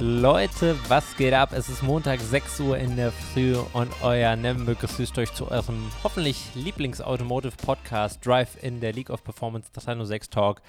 [0.00, 1.50] Leute, was geht ab?
[1.52, 5.90] Es ist Montag 6 Uhr in der Früh und euer Neven begrüßt euch zu eurem
[6.04, 10.62] hoffentlich Lieblings-Automotive-Podcast Drive in der League of Performance 306 Talk.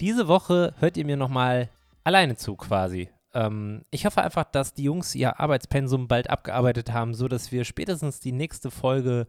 [0.00, 1.68] Diese Woche hört ihr mir nochmal
[2.04, 3.10] alleine zu quasi.
[3.34, 8.18] Ähm, ich hoffe einfach, dass die Jungs ihr Arbeitspensum bald abgearbeitet haben, sodass wir spätestens
[8.20, 9.26] die nächste Folge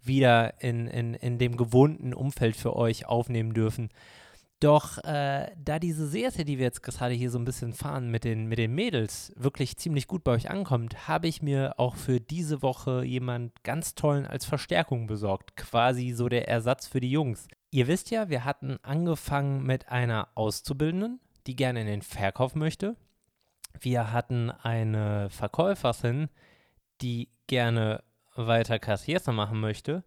[0.00, 3.90] wieder in, in, in dem gewohnten Umfeld für euch aufnehmen dürfen.
[4.62, 8.22] Doch äh, da diese Serie, die wir jetzt gerade hier so ein bisschen fahren mit
[8.22, 12.20] den, mit den Mädels, wirklich ziemlich gut bei euch ankommt, habe ich mir auch für
[12.20, 15.56] diese Woche jemand ganz tollen als Verstärkung besorgt.
[15.56, 17.48] Quasi so der Ersatz für die Jungs.
[17.72, 21.18] Ihr wisst ja, wir hatten angefangen mit einer Auszubildenden,
[21.48, 22.94] die gerne in den Verkauf möchte.
[23.80, 26.28] Wir hatten eine Verkäuferin,
[27.00, 28.04] die gerne
[28.36, 30.04] weiter Karriere machen möchte.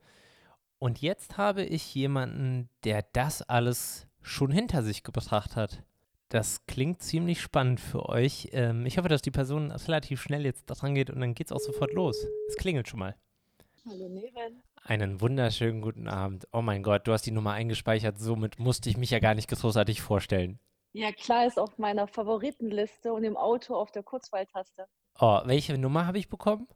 [0.80, 5.84] Und jetzt habe ich jemanden, der das alles schon hinter sich gebracht hat.
[6.30, 8.50] Das klingt ziemlich spannend für euch.
[8.52, 11.52] Ähm, ich hoffe, dass die Person relativ schnell jetzt dran geht und dann geht es
[11.52, 12.26] auch sofort los.
[12.50, 13.16] Es klingelt schon mal.
[13.88, 14.64] Hallo Neven.
[14.84, 16.48] Einen wunderschönen guten Abend.
[16.52, 18.18] Oh mein Gott, du hast die Nummer eingespeichert.
[18.20, 20.60] Somit musste ich mich ja gar nicht großartig vorstellen.
[20.94, 24.88] Ja, klar, ist auf meiner Favoritenliste und im Auto auf der Kurzwahltaste.
[25.20, 26.68] Oh, welche Nummer habe ich bekommen?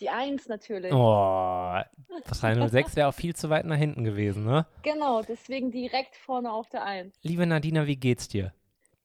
[0.00, 0.92] Die Eins natürlich.
[0.92, 1.76] Oh,
[2.24, 4.66] 306 wäre auch viel zu weit nach hinten gewesen, ne?
[4.82, 7.14] Genau, deswegen direkt vorne auf der Eins.
[7.22, 8.52] Liebe Nadina, wie geht's dir?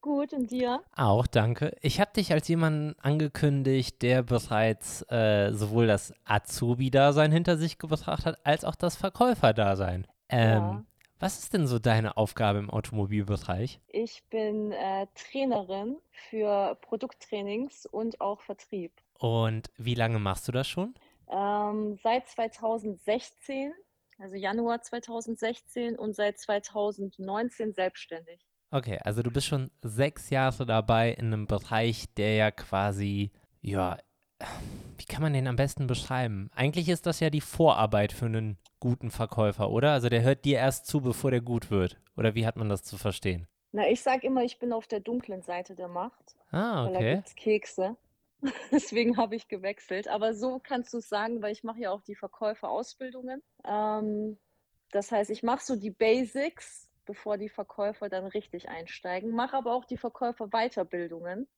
[0.00, 0.80] Gut, und dir?
[0.96, 1.76] Auch, danke.
[1.82, 8.24] Ich habe dich als jemanden angekündigt, der bereits äh, sowohl das Azubi-Dasein hinter sich gebracht
[8.24, 10.06] hat, als auch das Verkäufer-Dasein.
[10.28, 10.84] Ähm, Ja.
[11.20, 13.80] Was ist denn so deine Aufgabe im Automobilbereich?
[13.88, 18.92] Ich bin äh, Trainerin für Produkttrainings und auch Vertrieb.
[19.18, 20.94] Und wie lange machst du das schon?
[21.30, 23.72] Ähm, seit 2016,
[24.18, 28.40] also Januar 2016 und seit 2019 selbstständig.
[28.70, 33.30] Okay, also du bist schon sechs Jahre dabei in einem Bereich, der ja quasi,
[33.60, 33.98] ja,
[34.98, 36.50] wie kann man den am besten beschreiben?
[36.54, 39.92] Eigentlich ist das ja die Vorarbeit für einen guten Verkäufer, oder?
[39.92, 41.98] Also der hört dir erst zu, bevor der gut wird.
[42.16, 43.48] Oder wie hat man das zu verstehen?
[43.72, 46.98] Na, ich sag immer, ich bin auf der dunklen Seite der Macht, Ah, weil da
[46.98, 47.14] okay.
[47.16, 47.96] gibt's Kekse.
[48.72, 50.08] Deswegen habe ich gewechselt.
[50.08, 53.42] Aber so kannst du es sagen, weil ich mache ja auch die Verkäuferausbildungen.
[53.64, 54.38] Ähm,
[54.90, 59.74] das heißt, ich mache so die Basics, bevor die Verkäufer dann richtig einsteigen, mache aber
[59.74, 61.48] auch die Verkäufer-Weiterbildungen.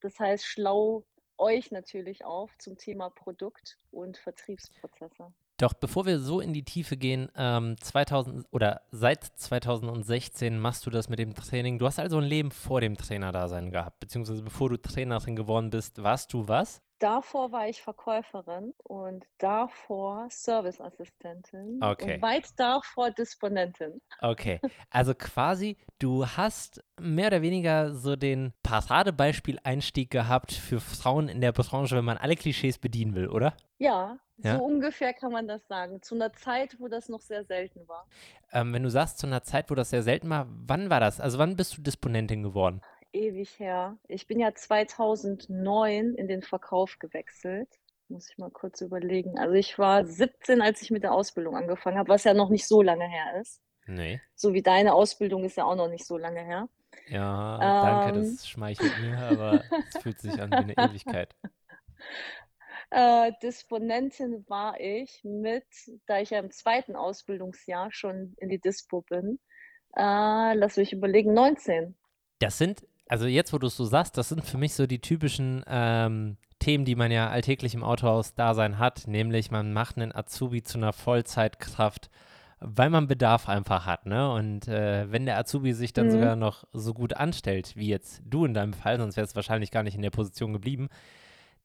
[0.00, 1.04] Das heißt, schlau
[1.38, 5.32] euch natürlich auf zum Thema Produkt und Vertriebsprozesse.
[5.58, 10.90] Doch bevor wir so in die Tiefe gehen, ähm, 2000 oder seit 2016 machst du
[10.90, 11.78] das mit dem Training.
[11.78, 16.02] Du hast also ein Leben vor dem Trainerdasein gehabt, beziehungsweise bevor du Trainerin geworden bist,
[16.02, 16.82] warst du was?
[17.02, 22.14] Davor war ich Verkäuferin und davor Serviceassistentin Okay.
[22.14, 24.00] und weit davor Disponentin.
[24.20, 31.40] Okay, also quasi, du hast mehr oder weniger so den Paradebeispiel-Einstieg gehabt für Frauen in
[31.40, 33.56] der Branche, wenn man alle Klischees bedienen will, oder?
[33.78, 34.58] Ja, Ja?
[34.58, 36.02] so ungefähr kann man das sagen.
[36.02, 38.06] Zu einer Zeit, wo das noch sehr selten war.
[38.52, 41.20] Ähm, wenn du sagst, zu einer Zeit, wo das sehr selten war, wann war das?
[41.20, 42.80] Also wann bist du Disponentin geworden?
[43.12, 43.98] Ewig her.
[44.08, 47.68] Ich bin ja 2009 in den Verkauf gewechselt.
[48.08, 49.38] Muss ich mal kurz überlegen.
[49.38, 52.66] Also ich war 17, als ich mit der Ausbildung angefangen habe, was ja noch nicht
[52.66, 53.60] so lange her ist.
[53.86, 54.20] Nee.
[54.34, 56.68] So wie deine Ausbildung ist ja auch noch nicht so lange her.
[57.08, 58.22] Ja, danke, Ähm.
[58.22, 61.34] das schmeichelt mir, aber es fühlt sich an wie eine Ewigkeit.
[62.94, 65.64] Äh, Disponentin war ich mit,
[66.06, 69.38] da ich ja im zweiten Ausbildungsjahr schon in die Dispo bin,
[69.96, 71.96] äh, lass mich überlegen, 19.
[72.38, 75.00] Das sind, also jetzt, wo du es so sagst, das sind für mich so die
[75.00, 80.62] typischen ähm, Themen, die man ja alltäglich im Autohaus-Dasein hat, nämlich man macht einen Azubi
[80.62, 82.08] zu einer Vollzeitkraft,
[82.58, 84.32] weil man Bedarf einfach hat, ne?
[84.32, 86.10] Und äh, wenn der Azubi sich dann Mhm.
[86.12, 89.70] sogar noch so gut anstellt, wie jetzt du in deinem Fall, sonst wärst du wahrscheinlich
[89.70, 90.88] gar nicht in der Position geblieben,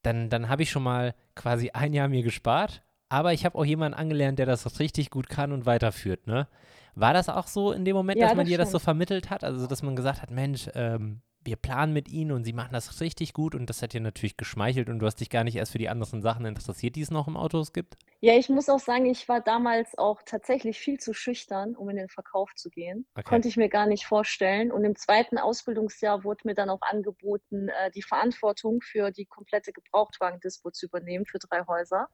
[0.01, 3.63] dann, dann habe ich schon mal quasi ein Jahr mir gespart, aber ich habe auch
[3.65, 6.47] jemanden angelernt, der das richtig gut kann und weiterführt, ne?
[6.95, 8.83] War das auch so in dem Moment, Ja, dass man das dir das so stimmt.
[8.83, 9.43] vermittelt hat?
[9.45, 12.99] Also, dass man gesagt hat, Mensch, ähm, wir planen mit ihnen und sie machen das
[12.99, 15.71] richtig gut und das hat dir natürlich geschmeichelt und du hast dich gar nicht erst
[15.71, 17.95] für die anderen Sachen interessiert, die es noch im Autos gibt?
[18.19, 21.95] Ja, ich muss auch sagen, ich war damals auch tatsächlich viel zu schüchtern, um in
[21.95, 23.07] den Verkauf zu gehen.
[23.15, 23.23] Okay.
[23.23, 24.71] Konnte ich mir gar nicht vorstellen.
[24.73, 29.71] Und im zweiten Ausbildungsjahr wurde mir dann auch angeboten, äh, die Verantwortung für die komplette
[29.71, 32.07] Gebrauchtwagendispo zu übernehmen für drei Häuser.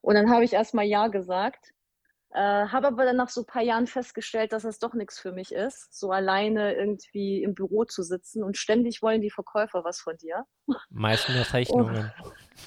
[0.00, 1.74] Und dann habe ich erstmal Ja gesagt,
[2.30, 5.32] äh, habe aber dann nach so ein paar Jahren festgestellt, dass das doch nichts für
[5.32, 10.00] mich ist, so alleine irgendwie im Büro zu sitzen und ständig wollen die Verkäufer was
[10.00, 10.44] von dir.
[10.90, 12.12] Meist nur Rechnungen.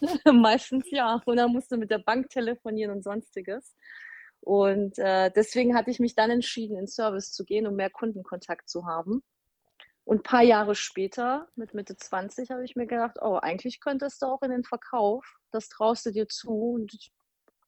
[0.33, 1.21] Meistens ja.
[1.25, 3.75] Und dann musst du mit der Bank telefonieren und sonstiges.
[4.39, 8.67] Und äh, deswegen hatte ich mich dann entschieden, in Service zu gehen, um mehr Kundenkontakt
[8.67, 9.21] zu haben.
[10.03, 14.23] Und ein paar Jahre später, mit Mitte 20, habe ich mir gedacht, oh, eigentlich könntest
[14.23, 15.37] du auch in den Verkauf.
[15.51, 16.49] Das traust du dir zu.
[16.49, 17.11] Und ich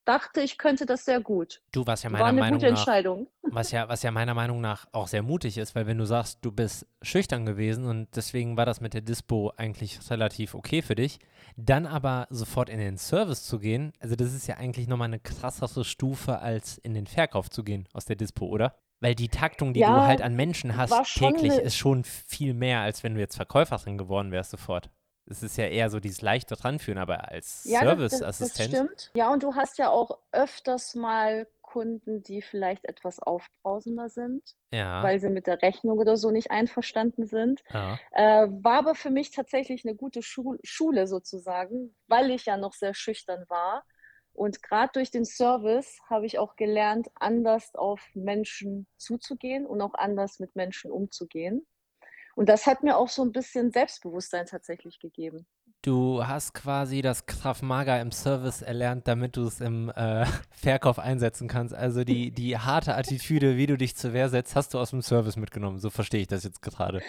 [0.06, 1.62] dachte, ich könnte das sehr gut.
[1.72, 3.28] Du, was ja War meiner eine Meinung gute nach Entscheidung.
[3.52, 6.40] Was ja, was ja meiner Meinung nach auch sehr mutig ist, weil wenn du sagst,
[6.44, 10.96] du bist schüchtern gewesen und deswegen war das mit der Dispo eigentlich relativ okay für
[10.96, 11.20] dich,
[11.56, 15.20] dann aber sofort in den Service zu gehen, also das ist ja eigentlich nochmal eine
[15.20, 18.76] krassere Stufe, als in den Verkauf zu gehen aus der Dispo, oder?
[19.02, 22.06] Weil die Taktung, die du Ja, halt an Menschen hast war täglich, eine- ist schon
[22.06, 24.90] viel mehr, als wenn du jetzt Verkäuferin geworden wärst sofort.
[25.26, 28.74] Es ist ja eher so dieses leichte Dranführen, aber als Ja, das, das, das Serviceassistent.
[28.76, 29.12] stimmt.
[29.16, 35.02] Ja, und du hast ja auch öfters mal Kunden, die vielleicht etwas aufbrausender sind, Ja,
[35.04, 37.64] weil sie mit der Rechnung oder so nicht einverstanden sind.
[37.74, 38.00] ja.
[38.12, 42.74] Äh, war aber für mich tatsächlich eine gute Schu Schule sozusagen, weil ich ja noch
[42.74, 43.86] sehr schüchtern war.
[44.34, 49.94] Und gerade durch den Service habe ich auch gelernt, anders auf Menschen zuzugehen und auch
[49.94, 51.66] anders mit Menschen umzugehen.
[52.36, 55.46] Und das hat mir auch so ein bisschen Selbstbewusstsein tatsächlich gegeben.
[55.84, 60.98] Du hast quasi das Krav Maga im Service erlernt, damit du es im äh, Verkauf
[60.98, 61.76] einsetzen kannst.
[61.76, 65.02] Also die, die harte Attitüde, wie du dich zur Wehr setzt, hast du aus dem
[65.02, 65.80] Service mitgenommen.
[65.80, 67.02] So verstehe ich das jetzt gerade.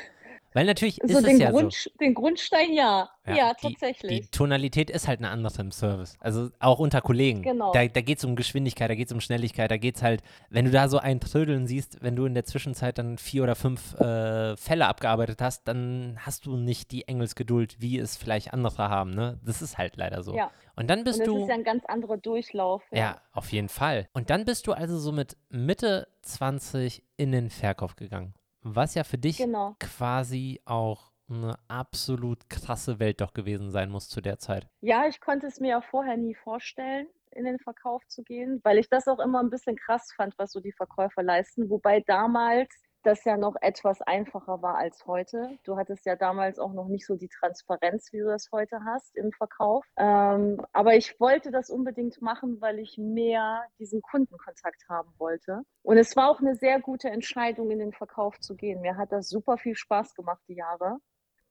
[0.55, 1.59] Weil natürlich So ist es den, ja so.
[1.59, 3.11] Grund, den Grundstein, ja.
[3.27, 4.21] Ja, die, tatsächlich.
[4.21, 6.17] Die Tonalität ist halt eine andere im Service.
[6.21, 7.43] Also auch unter Kollegen.
[7.43, 7.73] Genau.
[7.73, 10.23] Da, da geht es um Geschwindigkeit, da geht es um Schnelligkeit, da geht es halt,
[10.51, 13.57] wenn du da so ein Trödeln siehst, wenn du in der Zwischenzeit dann vier oder
[13.57, 18.89] fünf äh, Fälle abgearbeitet hast, dann hast du nicht die Engelsgeduld, wie es vielleicht andere
[18.89, 19.11] haben.
[19.11, 19.41] Ne?
[19.45, 20.37] Das ist halt leider so.
[20.37, 20.53] Ja.
[20.77, 21.43] Und dann Und bist es du.
[21.43, 22.83] ist ja ein ganz anderer Durchlauf.
[22.93, 24.09] Ja, auf jeden Fall.
[24.13, 28.35] Und dann bist du also so mit Mitte 20 in den Verkauf gegangen.
[28.65, 29.77] Was ja für dich Genau.
[29.79, 34.67] quasi auch eine absolut krasse Welt doch gewesen sein muss zu der Zeit.
[34.81, 38.79] Ja, ich konnte es mir ja vorher nie vorstellen, in den Verkauf zu gehen, weil
[38.79, 41.69] ich das auch immer ein bisschen krass fand, was so die Verkäufer leisten.
[41.71, 42.69] Wobei damals
[43.07, 45.59] das ja noch etwas einfacher war als heute.
[45.65, 49.17] Du hattest ja damals auch noch nicht so die Transparenz, wie du das heute hast
[49.17, 49.85] im Verkauf.
[49.97, 55.63] Ähm, aber ich wollte das unbedingt machen, weil ich mehr diesen Kundenkontakt haben wollte.
[55.83, 58.81] Und es war auch eine sehr gute Entscheidung, in den Verkauf zu gehen.
[58.81, 60.99] Mir hat das super viel Spaß gemacht, die Jahre.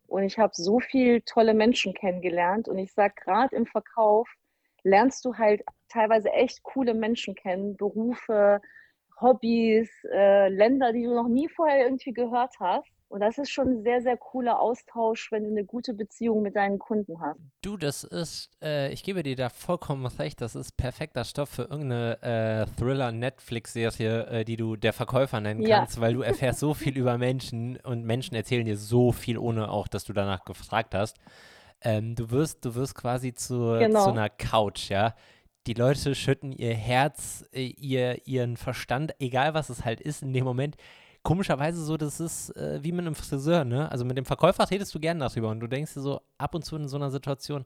[0.07, 2.67] Und ich habe so viel tolle Menschen kennengelernt.
[2.67, 4.29] Und ich sage, gerade im Verkauf
[4.83, 8.61] lernst du halt teilweise echt coole Menschen kennen, Berufe,
[9.21, 12.88] Hobbys, äh, Länder, die du noch nie vorher irgendwie gehört hast.
[13.10, 16.56] Und das ist schon ein sehr, sehr cooler Austausch, wenn du eine gute Beziehung mit
[16.56, 17.39] deinen Kunden hast.
[17.62, 21.62] Du, das ist, äh, ich gebe dir da vollkommen recht, das ist perfekter Stoff für
[21.63, 25.80] irgendeine äh, Thriller-Netflix-Serie, äh, die du der Verkäufer nennen Ja.
[25.80, 29.69] kannst, weil du erfährst so viel über Menschen und Menschen erzählen dir so viel, ohne
[29.69, 31.18] auch, dass du danach gefragt hast.
[31.81, 34.06] Ähm, du wirst, du wirst quasi zu, Genau.
[34.06, 35.13] zu einer Couch, ja.
[35.68, 40.33] Die Leute schütten ihr Herz, äh, ihr, ihren Verstand, egal was es halt ist, in
[40.33, 40.75] dem Moment.
[41.24, 43.89] Komischerweise so, das ist äh, wie mit einem Friseur, ne?
[43.89, 46.65] Also mit dem Verkäufer redest du gern darüber und du denkst dir so ab und
[46.65, 47.65] zu in so einer Situation,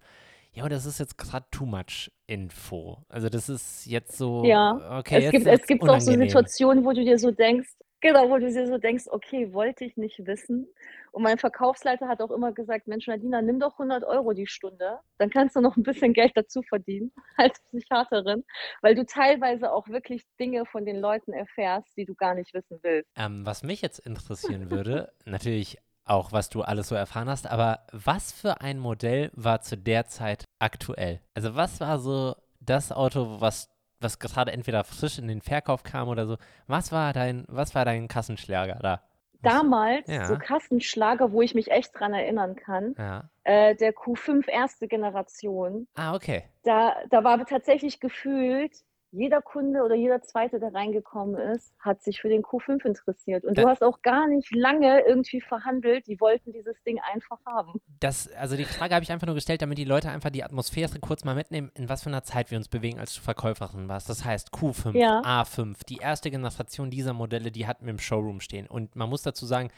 [0.54, 3.00] ja, das ist jetzt gerade too much Info.
[3.10, 6.12] Also das ist jetzt so, Ja, okay, es gibt, es gibt auch so.
[6.12, 7.70] Situationen, wo du dir so denkst,
[8.02, 10.68] genau, wo du dir so denkst, okay, wollte ich nicht wissen.
[11.12, 15.00] Und mein Verkaufsleiter hat auch immer gesagt, Mensch, Nadina, nimm doch 100 Euro die Stunde,
[15.18, 18.44] dann kannst du noch ein bisschen Geld dazu verdienen als Psychiaterin,
[18.82, 22.80] weil du teilweise auch wirklich Dinge von den Leuten erfährst, die du gar nicht wissen
[22.82, 23.10] willst.
[23.16, 27.86] Ähm, was mich jetzt interessieren würde, natürlich auch, was du alles so erfahren hast, aber
[27.92, 31.20] was für ein Modell war zu der Zeit aktuell?
[31.34, 36.08] Also was war so das Auto, was, was gerade entweder frisch in den Verkauf kam
[36.08, 36.38] oder so?
[36.68, 39.02] Was war dein, was war dein Kassenschlager da?
[39.44, 40.26] Damals, Ja.
[40.26, 43.30] so Kassenschlager, wo ich mich echt dran erinnern kann, Ja.
[43.44, 46.44] äh, der Q5 erste Generation, Ah, okay.
[46.64, 48.84] da, da war tatsächlich gefühlt,
[49.18, 53.44] jeder Kunde oder jeder Zweite, der reingekommen ist, hat sich für den Q5 interessiert.
[53.46, 56.08] Und du Da- hast auch gar nicht lange irgendwie verhandelt.
[56.08, 57.80] Die wollten dieses Ding einfach haben.
[58.00, 61.00] Das, also die Frage habe ich einfach nur gestellt, damit die Leute einfach die Atmosphäre
[61.00, 64.10] kurz mal mitnehmen, in was für einer Zeit wir uns bewegen, als du Verkäuferin warst.
[64.10, 65.22] Das heißt Q5, Ja.
[65.22, 68.68] A5, die erste Generation dieser Modelle, die hatten wir im Showroom stehen.
[68.68, 69.70] Und man muss dazu sagen,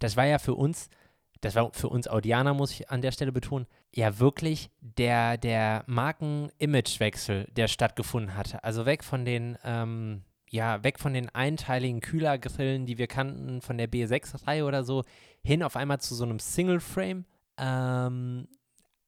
[0.00, 0.88] das war ja für uns,
[1.40, 5.84] das war für uns Audianer, muss ich an der Stelle betonen, ja wirklich der, der
[5.86, 8.62] Marken-Image-Wechsel, der stattgefunden hatte.
[8.64, 13.78] Also weg von den, ähm, ja, weg von den einteiligen Kühlergrillen, die wir kannten, von
[13.78, 15.04] der B6-Reihe oder so,
[15.42, 17.24] hin auf einmal zu so einem Single-Frame.
[17.58, 18.48] Ähm,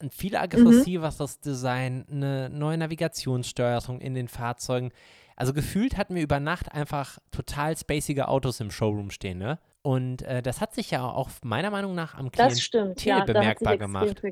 [0.01, 4.93] ein viel aggressiveres Design, eine neue Navigationssteuerung in den Fahrzeugen.
[5.37, 9.59] Also gefühlt hatten wir über Nacht einfach total spacige Autos im Showroom stehen, ne?
[9.83, 12.97] Und äh, das hat sich ja auch meiner Meinung nach am Das Klient stimmt.
[12.99, 14.23] Klientel Ja, bemerkbar gemacht.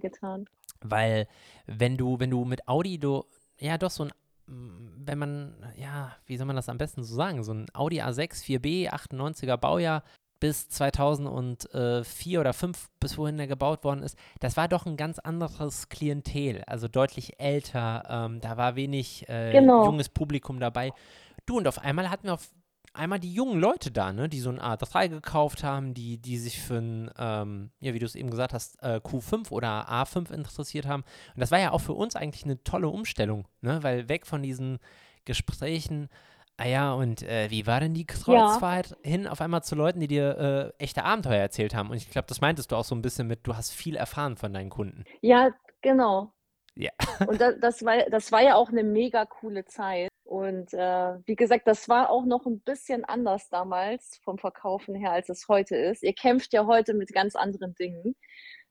[0.80, 1.26] Weil
[1.66, 3.24] wenn du, wenn du mit Audi, du,
[3.58, 4.12] ja doch so ein,
[4.46, 8.44] wenn man, ja, wie soll man das am besten so sagen, so ein Audi A6
[8.44, 10.02] 4B, 98er Baujahr,
[10.40, 15.18] bis 2004 oder 2005, bis wohin er gebaut worden ist, das war doch ein ganz
[15.18, 18.04] anderes Klientel, also deutlich älter.
[18.08, 19.84] Ähm, da war wenig äh, genau.
[19.84, 20.92] junges Publikum dabei.
[21.46, 22.50] Du, und auf einmal hatten wir auf
[22.98, 26.60] einmal die jungen Leute da, ne, die so ein A3 gekauft haben, die, die sich
[26.60, 30.86] für ein, ähm, ja, wie du es eben gesagt hast, äh, Q5 oder A5 interessiert
[30.86, 31.04] haben.
[31.34, 34.42] Und das war ja auch für uns eigentlich eine tolle Umstellung, ne, weil weg von
[34.42, 34.78] diesen
[35.24, 36.08] Gesprächen,
[36.56, 38.96] ah ja, und äh, wie war denn die Kreuzfahrt ja.
[39.02, 41.90] hin auf einmal zu Leuten, die dir äh, echte Abenteuer erzählt haben?
[41.90, 44.36] Und ich glaube, das meintest du auch so ein bisschen mit, du hast viel erfahren
[44.36, 45.04] von deinen Kunden.
[45.20, 45.50] Ja,
[45.80, 46.32] genau.
[46.74, 46.90] Ja.
[47.26, 50.08] Und das, das, war, das war ja auch eine mega coole Zeit.
[50.28, 55.12] Und äh, wie gesagt, das war auch noch ein bisschen anders damals vom Verkaufen her,
[55.12, 56.02] als es heute ist.
[56.02, 58.14] Ihr kämpft ja heute mit ganz anderen Dingen.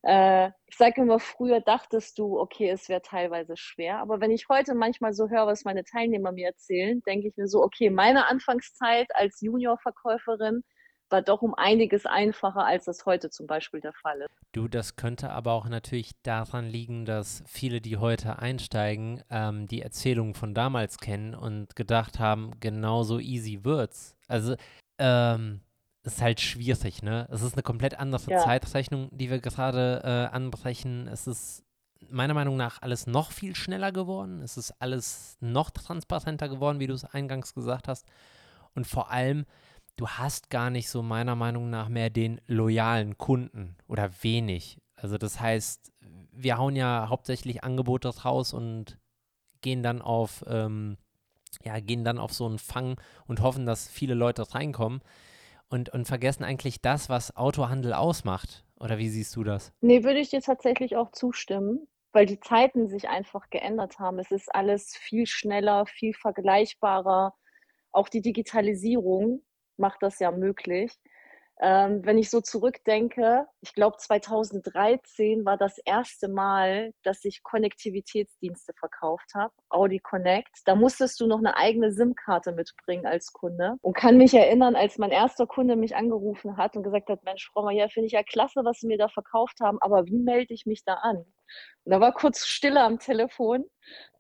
[0.04, 3.98] Äh, ich sage immer, früher dachtest du, okay, es wäre teilweise schwer.
[3.98, 7.48] Aber wenn ich heute manchmal so höre, was meine Teilnehmer mir erzählen, denke ich mir
[7.48, 10.64] so, okay, meine Anfangszeit als Juniorverkäuferin
[11.10, 14.30] war doch um einiges einfacher, als das heute zum Beispiel der Fall ist.
[14.52, 19.82] Du, das könnte aber auch natürlich daran liegen, dass viele, die heute einsteigen, ähm, die
[19.82, 24.16] Erzählungen von damals kennen und gedacht haben, genauso easy wird's.
[24.28, 24.56] Also,
[24.98, 25.62] ähm,
[26.04, 27.28] ist halt schwierig, ne?
[27.30, 28.40] Es ist eine komplett andere ja.
[28.40, 31.08] Zeitrechnung, die wir gerade äh, anbrechen.
[31.08, 31.64] Es ist
[32.10, 34.42] meiner Meinung nach alles noch viel schneller geworden.
[34.42, 38.06] Es ist alles noch transparenter geworden, wie du es eingangs gesagt hast.
[38.74, 39.46] Und vor allem,
[39.98, 44.80] du hast gar nicht so meiner Meinung nach mehr den loyalen Kunden oder wenig.
[44.96, 45.92] Also das heißt,
[46.32, 48.98] wir hauen ja hauptsächlich Angebote raus und
[49.62, 50.98] gehen dann auf, ähm,
[51.64, 55.02] ja, gehen dann auf so einen Fang und hoffen, dass viele Leute reinkommen
[55.70, 58.64] und, und vergessen eigentlich das, was Autohandel ausmacht.
[58.80, 59.74] Oder wie siehst du das?
[59.82, 64.20] Nee, würde ich dir tatsächlich auch zustimmen, weil die Zeiten sich einfach geändert haben.
[64.20, 67.34] Es ist alles viel schneller, viel vergleichbarer.
[67.92, 69.42] Auch die Digitalisierung
[69.78, 70.92] macht das ja möglich.
[71.60, 78.74] Ähm, wenn ich so zurückdenke, ich glaube 2013 war das erste Mal, dass ich Konnektivitätsdienste
[78.74, 80.52] verkauft habe, Audi Connect.
[80.66, 85.00] Da musstest du noch eine eigene SIM-Karte mitbringen als Kunde und kann mich erinnern, als
[85.00, 88.22] mein erster Kunde mich angerufen hat und gesagt hat, Mensch, Frau Mayer, finde ich ja
[88.22, 91.26] klasse, was Sie mir da verkauft haben, aber wie melde ich mich da an?
[91.84, 93.66] Und da war kurz Stille am Telefon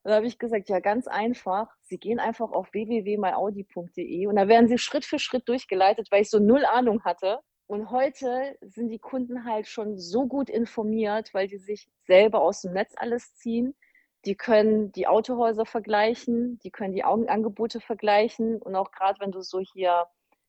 [0.07, 1.67] da habe ich gesagt, ja, ganz einfach.
[1.81, 6.29] Sie gehen einfach auf www.myaudi.de und da werden Sie Schritt für Schritt durchgeleitet, weil ich
[6.29, 7.39] so null Ahnung hatte.
[7.67, 12.61] Und heute sind die Kunden halt schon so gut informiert, weil die sich selber aus
[12.61, 13.75] dem Netz alles ziehen.
[14.23, 18.61] Die können die Autohäuser vergleichen, die können die Augenangebote vergleichen.
[18.61, 20.05] Und auch gerade wenn du so hier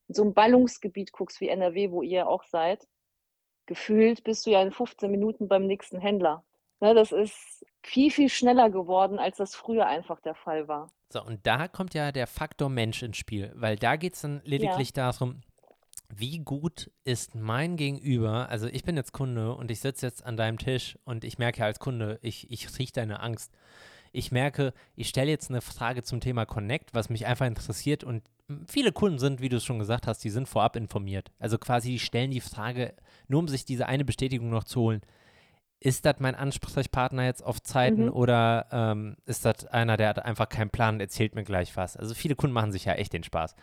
[0.06, 2.87] in so einem Ballungsgebiet guckst wie NRW, wo ihr auch seid,
[3.66, 6.44] gefühlt bist du ja in 15 Minuten beim nächsten Händler.
[6.80, 10.90] Ne, das ist viel, viel schneller geworden, als das früher einfach der Fall war.
[11.11, 14.42] So, und da kommt ja der Faktor Mensch ins Spiel, weil da geht es dann
[14.44, 15.11] lediglich ja.
[15.11, 15.40] darum,
[16.14, 20.37] wie gut ist mein Gegenüber, also ich bin jetzt Kunde und ich sitze jetzt an
[20.37, 23.52] deinem Tisch und ich merke als Kunde, ich, ich rieche deine Angst.
[24.11, 28.23] Ich merke, ich stelle jetzt eine Frage zum Thema Connect, was mich einfach interessiert und
[28.66, 31.30] viele Kunden sind, wie du es schon gesagt hast, die sind vorab informiert.
[31.38, 32.94] Also quasi, die stellen die Frage,
[33.28, 35.02] nur um sich diese eine Bestätigung noch zu holen
[35.80, 38.12] ist das mein Ansprechpartner jetzt auf Zeiten mhm.
[38.12, 41.97] oder ähm, ist das einer, der hat einfach keinen Plan und erzählt mir gleich was?
[41.97, 43.54] Also viele Kunden machen sich ja echt den Spaß.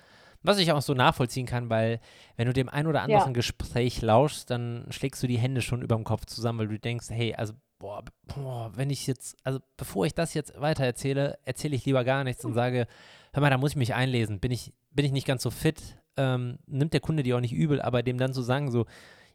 [0.41, 1.99] Was ich auch so nachvollziehen kann, weil
[2.37, 3.33] wenn du dem ein oder anderen ja.
[3.33, 7.07] Gespräch lauschst, dann schlägst du die Hände schon über dem Kopf zusammen, weil du denkst,
[7.09, 11.75] hey, also boah, boah, wenn ich jetzt, also bevor ich das jetzt weiter erzähle, erzähle
[11.75, 12.87] ich lieber gar nichts und sage,
[13.33, 15.97] hör mal, da muss ich mich einlesen, bin ich, bin ich nicht ganz so fit,
[16.15, 18.85] ähm, nimmt der Kunde dir auch nicht übel, aber dem dann zu so sagen, so,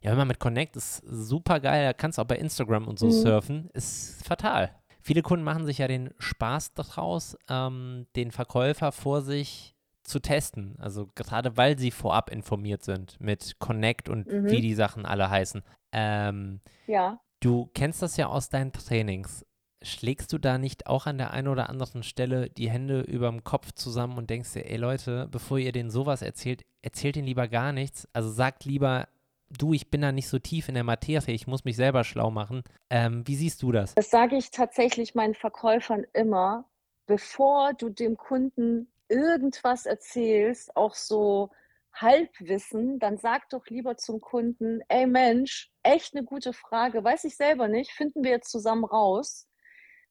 [0.02, 2.98] ja, wenn man mit Connect ist super geil, da kannst du auch bei Instagram und
[2.98, 3.12] so mhm.
[3.12, 4.74] surfen, ist fatal.
[5.02, 10.76] Viele Kunden machen sich ja den Spaß daraus, ähm, den Verkäufer vor sich zu testen.
[10.78, 14.50] Also gerade weil sie vorab informiert sind mit Connect und mhm.
[14.50, 15.62] wie die Sachen alle heißen.
[15.92, 17.20] Ähm, ja.
[17.40, 19.46] Du kennst das ja aus deinen Trainings.
[19.82, 23.44] Schlägst du da nicht auch an der einen oder anderen Stelle die Hände über dem
[23.44, 27.48] Kopf zusammen und denkst dir, ey Leute, bevor ihr denen sowas erzählt, erzählt ihnen lieber
[27.48, 28.06] gar nichts.
[28.12, 29.08] Also sagt lieber,
[29.50, 32.30] du, ich bin da nicht so tief in der Materie, ich muss mich selber schlau
[32.30, 32.62] machen.
[32.88, 33.94] Ähm, wie siehst du das?
[33.94, 36.68] Das sage ich tatsächlich meinen Verkäufern immer,
[37.06, 41.50] bevor du dem Kunden irgendwas erzählst, auch so
[41.92, 47.36] Halbwissen, dann sag doch lieber zum Kunden, ey Mensch, echt eine gute Frage, weiß ich
[47.36, 49.48] selber nicht, finden wir jetzt zusammen raus.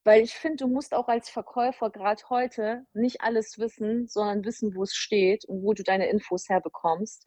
[0.02, 4.74] Weil ich finde, du musst auch als Verkäufer gerade heute nicht alles wissen, sondern wissen,
[4.74, 7.26] wo es steht und wo du deine Infos herbekommst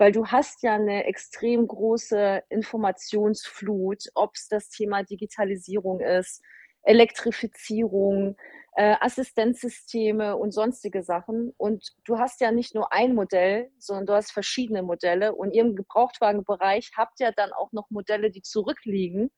[0.00, 6.42] weil du hast ja eine extrem große Informationsflut, ob es das Thema Digitalisierung ist,
[6.84, 8.34] Elektrifizierung,
[8.76, 11.52] äh, Assistenzsysteme und sonstige Sachen.
[11.58, 15.34] Und du hast ja nicht nur ein Modell, sondern du hast verschiedene Modelle.
[15.34, 19.30] Und im Gebrauchtwagenbereich habt ihr dann auch noch Modelle, die zurückliegen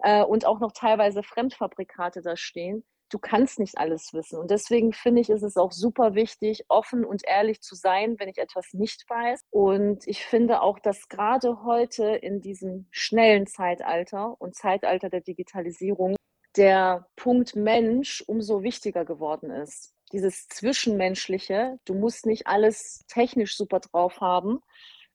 [0.00, 2.84] äh, und auch noch teilweise Fremdfabrikate da stehen.
[3.14, 4.40] Du kannst nicht alles wissen.
[4.40, 8.28] Und deswegen finde ich, ist es auch super wichtig, offen und ehrlich zu sein, wenn
[8.28, 9.40] ich etwas nicht weiß.
[9.50, 16.16] Und ich finde auch, dass gerade heute in diesem schnellen Zeitalter und Zeitalter der Digitalisierung
[16.56, 19.94] der Punkt Mensch umso wichtiger geworden ist.
[20.10, 24.58] Dieses Zwischenmenschliche, du musst nicht alles technisch super drauf haben,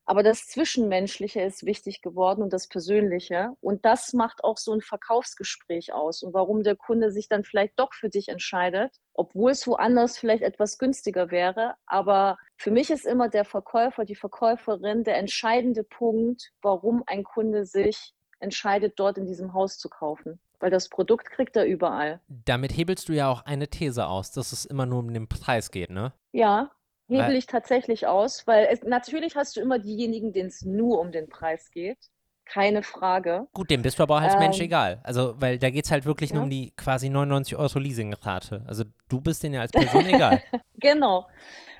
[0.09, 3.51] aber das Zwischenmenschliche ist wichtig geworden und das Persönliche.
[3.61, 7.79] Und das macht auch so ein Verkaufsgespräch aus und warum der Kunde sich dann vielleicht
[7.79, 11.75] doch für dich entscheidet, obwohl es woanders vielleicht etwas günstiger wäre.
[11.85, 17.65] Aber für mich ist immer der Verkäufer, die Verkäuferin der entscheidende Punkt, warum ein Kunde
[17.65, 20.39] sich entscheidet, dort in diesem Haus zu kaufen.
[20.59, 22.19] Weil das Produkt kriegt er überall.
[22.27, 25.69] Damit hebelst du ja auch eine These aus, dass es immer nur um den Preis
[25.69, 26.13] geht, ne?
[26.31, 26.71] Ja,
[27.09, 31.11] hebel ich tatsächlich aus, weil es, natürlich hast du immer diejenigen, denen es nur um
[31.11, 31.97] den Preis geht.
[32.45, 33.47] Keine Frage.
[33.53, 35.01] Gut, dem bist du aber auch als ähm, Mensch egal.
[35.03, 36.35] Also, weil da geht es halt wirklich ja.
[36.35, 38.63] nur um die quasi 99 Euro Leasingrate.
[38.67, 40.41] Also du bist denen ja als Person egal.
[40.73, 41.27] genau.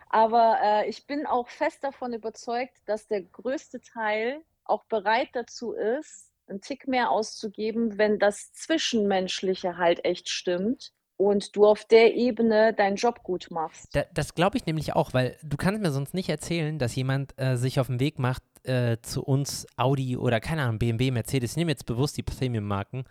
[0.10, 5.74] Aber äh, ich bin auch fest davon überzeugt, dass der größte Teil auch bereit dazu
[5.74, 12.16] ist, einen Tick mehr auszugeben, wenn das Zwischenmenschliche halt echt stimmt und du auf der
[12.16, 13.94] Ebene deinen Job gut machst.
[13.94, 17.34] Da, das glaube ich nämlich auch, weil du kannst mir sonst nicht erzählen, dass jemand
[17.38, 21.52] äh, sich auf den Weg macht äh, zu uns Audi oder keine Ahnung, BMW, Mercedes,
[21.52, 23.04] ich nehme jetzt bewusst die Premium-Marken,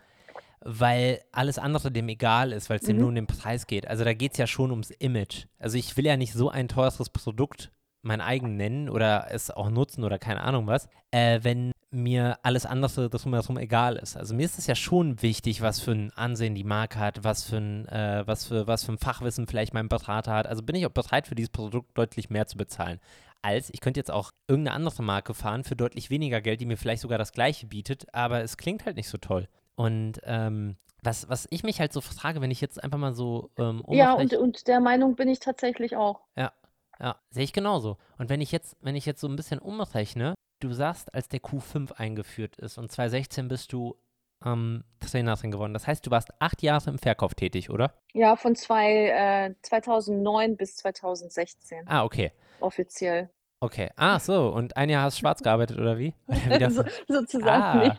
[0.61, 2.87] weil alles andere dem egal ist, weil es mhm.
[2.87, 3.87] dem nur um den Preis geht.
[3.87, 5.45] Also da geht es ja schon ums Image.
[5.59, 9.69] Also ich will ja nicht so ein teures Produkt mein eigen nennen oder es auch
[9.69, 14.17] nutzen oder keine Ahnung was, äh, wenn mir alles andere drumherum egal ist.
[14.17, 17.45] Also mir ist es ja schon wichtig, was für ein Ansehen die Marke hat, was
[17.45, 20.47] für ein, äh, was für, was für ein Fachwissen vielleicht mein Berater hat.
[20.47, 23.01] Also bin ich auch bereit, für dieses Produkt deutlich mehr zu bezahlen.
[23.41, 26.77] Als ich könnte jetzt auch irgendeine andere Marke fahren für deutlich weniger Geld, die mir
[26.77, 29.49] vielleicht sogar das gleiche bietet, aber es klingt halt nicht so toll.
[29.77, 33.51] Und ähm, was, was ich mich halt so frage, wenn ich jetzt einfach mal so
[33.57, 36.21] ähm, Ja, und, und der Meinung bin ich tatsächlich auch.
[36.37, 36.53] Ja,
[37.01, 37.97] ja, sehe ich genauso.
[38.19, 41.41] Und wenn ich jetzt, wenn ich jetzt so ein bisschen umrechne, du sagst, als der
[41.41, 43.97] Q5 eingeführt ist und 2016 bist du
[44.45, 45.75] ähm, Trainerin geworden.
[45.75, 47.95] Das heißt, du warst acht Jahre im Verkauf tätig, oder?
[48.13, 51.87] Ja, von zwei, äh, 2009 bis 2016.
[51.87, 52.33] Ah, okay.
[52.61, 53.31] Offiziell.
[53.61, 53.91] Okay.
[53.97, 54.49] Ah, so.
[54.49, 56.15] Und ein Jahr hast du schwarz gearbeitet, oder wie?
[56.55, 57.63] Oder so, sozusagen.
[57.63, 57.75] Ah.
[57.81, 57.93] Nee,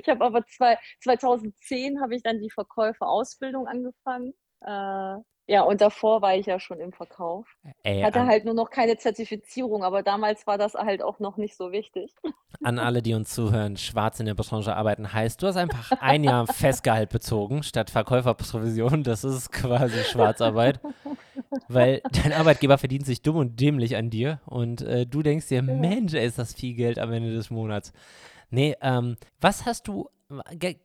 [0.00, 4.34] ich habe hab aber zwei, 2010 habe ich dann die Verkäuferausbildung angefangen.
[4.60, 7.46] Äh, ja, und davor war ich ja schon im Verkauf.
[7.82, 11.36] Ey, Hatte an, halt nur noch keine Zertifizierung, aber damals war das halt auch noch
[11.36, 12.14] nicht so wichtig.
[12.62, 16.22] An alle, die uns zuhören, schwarz in der Branche arbeiten heißt, du hast einfach ein
[16.22, 19.02] Jahr Festgehalt bezogen statt Verkäuferprovision.
[19.02, 20.78] Das ist quasi Schwarzarbeit.
[21.68, 25.62] weil dein Arbeitgeber verdient sich dumm und dämlich an dir und äh, du denkst dir,
[25.62, 27.92] Mensch, ey, ist das viel Geld am Ende des Monats.
[28.50, 30.08] Nee, ähm, was hast du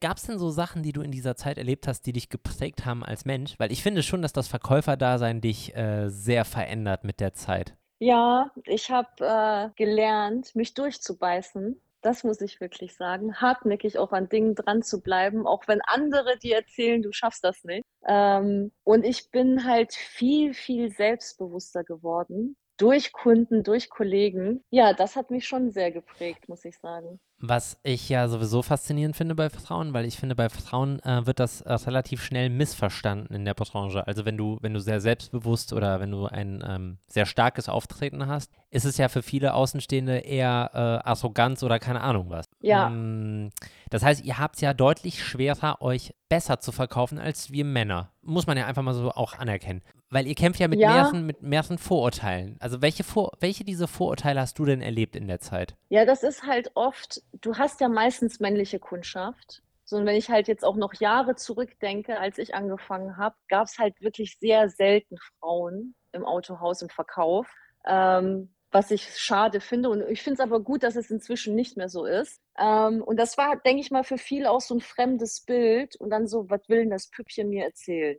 [0.01, 2.85] Gab es denn so Sachen, die du in dieser Zeit erlebt hast, die dich geprägt
[2.85, 3.55] haben als Mensch?
[3.57, 7.75] Weil ich finde schon, dass das Verkäuferdasein dich äh, sehr verändert mit der Zeit.
[7.99, 11.81] Ja, ich habe äh, gelernt, mich durchzubeißen.
[12.01, 13.35] Das muss ich wirklich sagen.
[13.35, 17.63] Hartnäckig auch an Dingen dran zu bleiben, auch wenn andere dir erzählen, du schaffst das
[17.63, 17.83] nicht.
[18.07, 24.63] Ähm, und ich bin halt viel, viel selbstbewusster geworden durch Kunden, durch Kollegen.
[24.69, 27.19] Ja, das hat mich schon sehr geprägt, muss ich sagen.
[27.39, 31.39] Was ich ja sowieso faszinierend finde bei Frauen, weil ich finde, bei Frauen äh, wird
[31.39, 34.07] das äh, relativ schnell missverstanden in der Branche.
[34.07, 38.25] Also wenn du, wenn du sehr selbstbewusst oder wenn du ein ähm, sehr starkes Auftreten
[38.25, 42.45] hast, ist es ja für viele Außenstehende eher äh, Arroganz oder keine Ahnung was.
[42.61, 42.87] Ja.
[42.87, 43.51] Ähm,
[43.91, 48.11] das heißt, ihr habt es ja deutlich schwerer, euch besser zu verkaufen als wir Männer.
[48.27, 49.81] Muss man ja einfach mal so auch anerkennen.
[50.09, 50.91] Weil ihr kämpft ja mit, ja.
[50.91, 52.57] Mehreren, mit mehreren Vorurteilen.
[52.59, 55.75] Also welche, Vor welche dieser Vorurteile hast du denn erlebt in der Zeit?
[55.89, 59.63] Ja, das ist halt oft, du hast ja meistens männliche Kundschaft.
[59.85, 63.67] So, und wenn ich halt jetzt auch noch Jahre zurückdenke, als ich angefangen habe, gab
[63.67, 67.47] es halt wirklich sehr selten Frauen im Autohaus im Verkauf.
[67.85, 69.89] Ähm, was ich schade finde.
[69.89, 72.41] Und ich finde es aber gut, dass es inzwischen nicht mehr so ist.
[72.59, 76.09] Ähm, und das war, denke ich mal, für viele auch so ein fremdes Bild und
[76.09, 78.17] dann so, was will denn das Püppchen mir erzählen?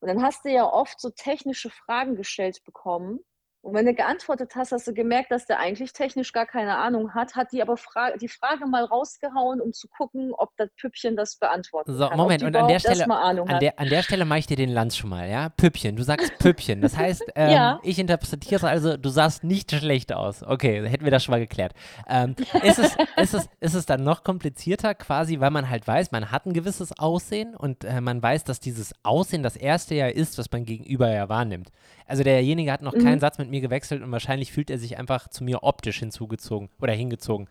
[0.00, 3.20] Und dann hast du ja oft so technische Fragen gestellt bekommen,
[3.62, 7.12] Und wenn du geantwortet hast, hast du gemerkt, dass der eigentlich technisch gar keine Ahnung
[7.14, 11.14] hat, hat die aber Fra die Frage mal rausgehauen, um zu gucken, ob das Püppchen
[11.14, 12.16] das beantworten So, kann.
[12.16, 14.96] Moment, und an der Stelle, an der, an der Stelle mache ich dir den Lanz
[14.96, 15.50] schon mal, ja?
[15.50, 16.80] Püppchen, du sagst Püppchen.
[16.80, 17.80] Das heißt, ähm, Ja.
[17.82, 20.42] ich interpretiere also, du sahst nicht schlecht aus.
[20.42, 21.74] Okay, hätten wir das schon mal geklärt.
[22.08, 26.12] Ähm, ist, es, ist, es, ist es dann noch komplizierter quasi, weil man halt weiß,
[26.12, 30.06] man hat ein gewisses Aussehen und äh, man weiß, dass dieses Aussehen das erste ja
[30.06, 31.70] ist, was man gegenüber ja wahrnimmt.
[32.10, 33.04] Also derjenige hat noch Mhm.
[33.04, 36.68] keinen Satz mit mir gewechselt und wahrscheinlich fühlt er sich einfach zu mir optisch hinzugezogen
[36.80, 37.48] oder hingezogen.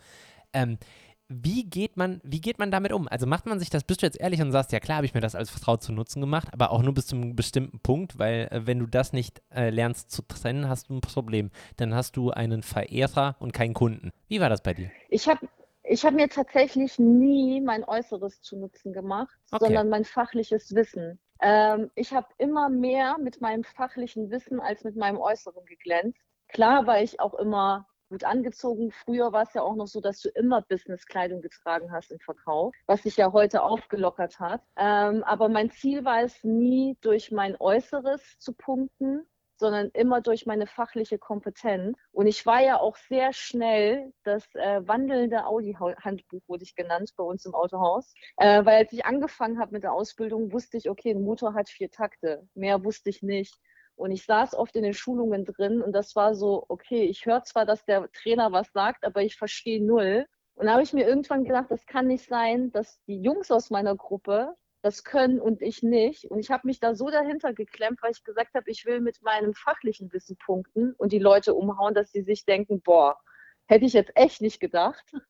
[0.54, 0.78] Ähm,
[1.32, 3.08] wie geht man, wie geht man damit um?
[3.08, 5.14] Also macht man sich das, bist du jetzt ehrlich und sagst, ja klar, habe ich
[5.14, 8.18] mir das als Frau zu Nutzen gemacht, aber auch nur bis zu einem bestimmten Punkt,
[8.18, 11.52] weil äh, wenn du das nicht äh, lernst zu trennen, hast du ein Problem.
[11.78, 14.12] Dann hast du einen Verehrer und keinen Kunden.
[14.28, 14.90] Wie war das bei dir?
[15.10, 15.48] Ich habe
[15.84, 19.66] ich hab mir tatsächlich nie mein Äußeres zu Nutzen gemacht, Okay.
[19.66, 21.20] sondern mein fachliches Wissen.
[21.42, 26.20] Ähm, ich habe immer mehr mit meinem fachlichen Wissen als mit meinem Äußeren geglänzt.
[26.48, 28.92] Klar war ich auch immer gut angezogen.
[28.92, 32.74] Früher war es ja auch noch so, dass du immer Businesskleidung getragen hast im Verkauf,
[32.88, 34.62] was sich ja heute aufgelockert hat.
[34.76, 39.28] Ähm, aber mein Ziel war es nie, durch mein Äußeres zu punkten,
[39.60, 41.98] sondern immer durch meine fachliche Kompetenz.
[42.12, 47.24] Und ich war ja auch sehr schnell das äh, wandelnde Audi-Handbuch, wurde ich genannt, bei
[47.24, 48.14] uns im Autohaus.
[48.38, 51.70] Äh, weil als ich angefangen habe mit der Ausbildung, wusste ich, okay, ein Motor hat
[51.70, 52.48] vier Takte.
[52.56, 53.56] Mehr wusste ich nicht.
[53.96, 57.44] Und ich saß oft in den Schulungen drin und das war so, okay, ich höre
[57.44, 60.26] zwar, dass der Trainer was sagt, aber ich verstehe null.
[60.56, 63.70] Und da habe ich mir irgendwann gedacht, das kann nicht sein, dass die Jungs aus
[63.70, 66.26] meiner Gruppe das können und ich nicht.
[66.26, 69.22] Und ich habe mich da so dahinter geklemmt, weil ich gesagt habe, ich will mit
[69.22, 73.18] meinem fachlichen Wissen punkten und die Leute umhauen, dass sie sich denken, boah,
[73.68, 75.04] hätte ich jetzt echt nicht gedacht,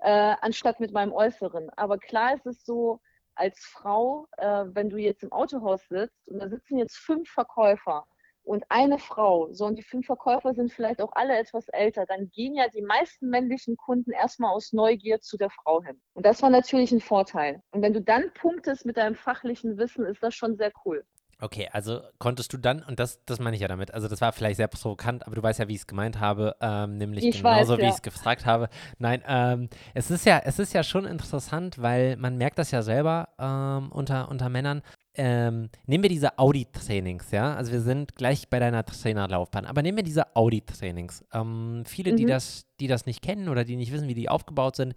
[0.00, 1.70] äh, anstatt mit meinem Äußeren.
[1.70, 3.00] Aber klar ist es so,
[3.34, 8.06] als Frau, äh, wenn du jetzt im Autohaus sitzt und da sitzen jetzt fünf Verkäufer
[8.44, 12.30] und eine Frau, so und die fünf Verkäufer sind vielleicht auch alle etwas älter, dann
[12.30, 16.00] gehen ja die meisten männlichen Kunden erstmal aus Neugier zu der Frau hin.
[16.12, 17.62] Und das war natürlich ein Vorteil.
[17.70, 21.04] Und wenn du dann punktest mit deinem fachlichen Wissen, ist das schon sehr cool.
[21.40, 24.32] Okay, also konntest du dann, und das, das meine ich ja damit, also das war
[24.32, 27.38] vielleicht sehr provokant, aber du weißt ja, wie ich es gemeint habe, ähm, nämlich Ich
[27.38, 27.88] genauso, weiß, wie ja.
[27.88, 28.68] ich es gefragt habe.
[28.98, 32.82] Nein, ähm, es ist ja, es ist ja schon interessant, weil man merkt das ja
[32.82, 34.82] selber ähm, unter, unter Männern.
[35.16, 39.96] Ähm, nehmen wir diese Audi-Trainings, ja, also wir sind gleich bei deiner Trainerlaufbahn, aber nehmen
[39.98, 41.24] wir diese Audi-Trainings.
[41.32, 42.28] Ähm, viele, die Mhm.
[42.28, 44.94] das, die das nicht kennen oder die nicht wissen, wie die aufgebaut sind,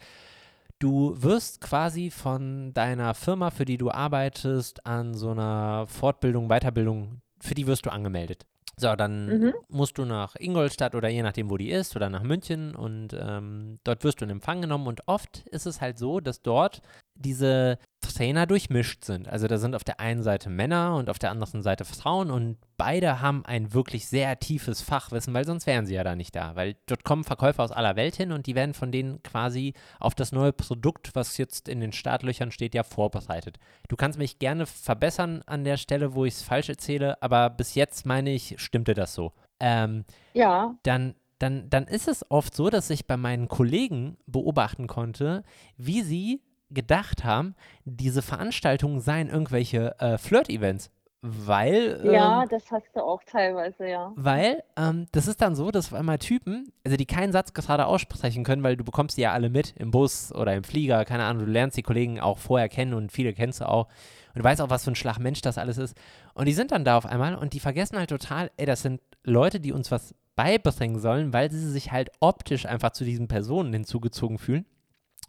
[0.80, 7.22] Du wirst quasi von deiner Firma, für die du arbeitest, an so einer Fortbildung, Weiterbildung,
[7.40, 8.46] für die wirst du angemeldet.
[8.80, 9.54] So, dann Mhm.
[9.70, 13.80] musst du nach Ingolstadt oder je nachdem, wo die ist, oder nach München und ähm,
[13.86, 14.86] dort wirst du in Empfang genommen.
[14.86, 16.84] Und oft ist es halt so, dass dort
[17.16, 19.28] diese Trainer durchmischt sind.
[19.28, 22.58] Also da sind auf der einen Seite Männer und auf der anderen Seite Frauen und
[22.78, 26.56] beide haben ein wirklich sehr tiefes Fachwissen, weil sonst wären sie ja da nicht da.
[26.56, 30.16] Weil dort kommen Verkäufer aus aller Welt hin und die werden von denen quasi auf
[30.16, 33.58] das neue Produkt, was jetzt in den Startlöchern steht, ja vorbereitet.
[33.88, 37.76] Du kannst mich gerne verbessern an der Stelle, wo ich es falsch erzähle, aber bis
[37.76, 39.34] jetzt meine ich, stimmte das so.
[39.60, 44.88] Ähm, Ja, dann, dann, dann ist es oft so, dass ich bei meinen Kollegen beobachten
[44.88, 45.44] konnte,
[45.78, 50.92] wie sie gedacht haben, diese Veranstaltungen seien irgendwelche äh, Flirt-Events.
[51.22, 54.14] Weil, ja, ähm, das hast du auch teilweise, ja.
[54.16, 57.88] weil ähm, das ist dann so, dass auf einmal Typen, also die keinen Satz gerade
[57.88, 61.24] aussprechen können, weil du bekommst die ja alle mit im Bus oder im Flieger, keine
[61.24, 63.88] Ahnung, du lernst die Kollegen auch vorher kennen und viele kennst du auch
[64.36, 65.98] und du weißt auch, was für ein Schlagmensch das alles ist.
[66.36, 69.02] Und die sind dann da auf einmal und die vergessen halt total, ey, das sind
[69.24, 73.74] Leute, die uns was beibringen sollen, weil sie sich halt optisch einfach zu diesen Personen
[73.74, 74.68] hinzugezogen fühlen.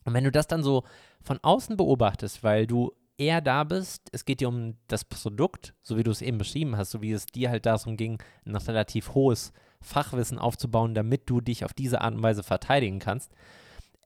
[0.08, 0.84] Und wenn du das dann so
[1.22, 5.96] von außen beobachtest, weil du eher da bist, es geht dir um das Produkt, so
[5.96, 9.14] wie du es eben beschrieben hast, so wie es dir halt darum ging, ein relativ
[9.14, 13.32] hohes Fachwissen aufzubauen, damit du dich auf diese Art und Weise verteidigen kannst.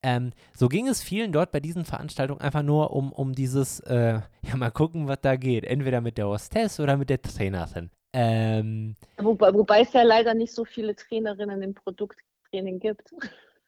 [0.02, 4.20] Ähm, so ging es vielen dort bei diesen Veranstaltungen einfach nur um, um dieses, äh,
[4.42, 5.64] ja, mal gucken, was da geht.
[5.64, 7.90] Entweder mit der Hostess oder mit der Trainerin.
[8.12, 13.12] Ähm, Wobei, wobei es ja leider nicht so viele Trainerinnen im Produkttraining gibt.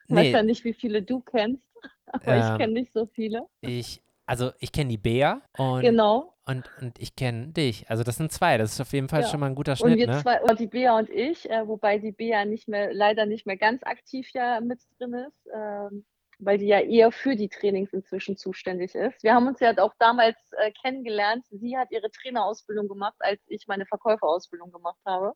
[0.07, 1.63] Ich nee, weiß ja nicht, wie viele du kennst,
[2.07, 3.47] aber ich ähm, kenne nicht so viele.
[3.61, 6.35] ich, also ich kenne die Bea und, Genau.
[6.47, 7.89] und, und ich kenne dich.
[7.91, 9.29] Also das sind zwei, das ist auf jeden Fall Ja.
[9.29, 10.23] schon mal ein guter Und Schnitt, wir ne?
[10.23, 13.57] zwei, oder die Bea und ich, äh, wobei die Bea nicht mehr, leider nicht mehr
[13.57, 16.05] ganz aktiv ja mit drin ist, ähm,
[16.39, 19.23] weil die ja eher für die Trainings inzwischen zuständig ist.
[19.23, 21.45] Wir haben uns ja auch damals äh, kennengelernt.
[21.51, 25.35] Sie hat ihre Trainerausbildung gemacht, als ich meine Verkäuferausbildung gemacht habe.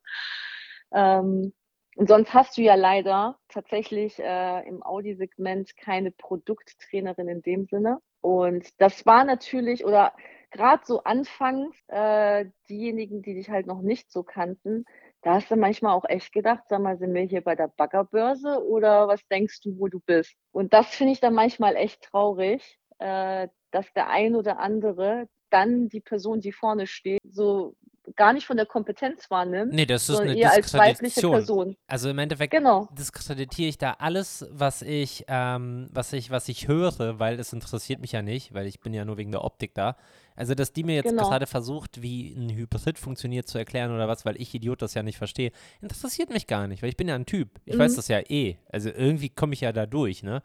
[0.93, 1.53] Ähm,
[1.99, 8.01] und sonst hast du ja leider tatsächlich äh, im Audi-Segment keine Produkttrainerin in dem Sinne.
[8.21, 10.15] Und das war natürlich, oder
[10.53, 14.85] gerade so anfangs, äh, diejenigen, die dich halt noch nicht so kannten,
[15.23, 18.65] da hast du manchmal auch echt gedacht: „Sag mal, sind wir hier bei der Baggerbörse
[18.65, 22.79] oder was denkst du, wo du bist?“ Und das finde ich dann manchmal echt traurig,
[23.01, 27.75] äh, dass der ein oder andere dann die Person, die vorne steht, so
[28.17, 31.21] gar nicht von der Kompetenz wahrnimmt, Nee, das ist eine eher als weibliche.
[31.29, 31.77] Person.
[31.87, 32.89] Also im Endeffekt Genau.
[32.93, 38.01] diskreditiere ich da alles, was ich, ähm, was ich, was ich höre, weil es interessiert
[38.01, 39.97] mich ja nicht, weil ich bin ja nur wegen der Optik da.
[40.37, 41.29] Also, dass die mir jetzt Genau.
[41.29, 45.03] gerade versucht, wie ein Hybrid funktioniert, zu erklären oder was, weil ich Idiot das ja
[45.03, 47.61] nicht verstehe, interessiert mich gar nicht, weil ich bin ja ein Typ.
[47.65, 47.97] Ich weiß Mhm.
[47.97, 48.57] das ja eh.
[48.71, 50.43] Also irgendwie komme ich ja da durch, ne?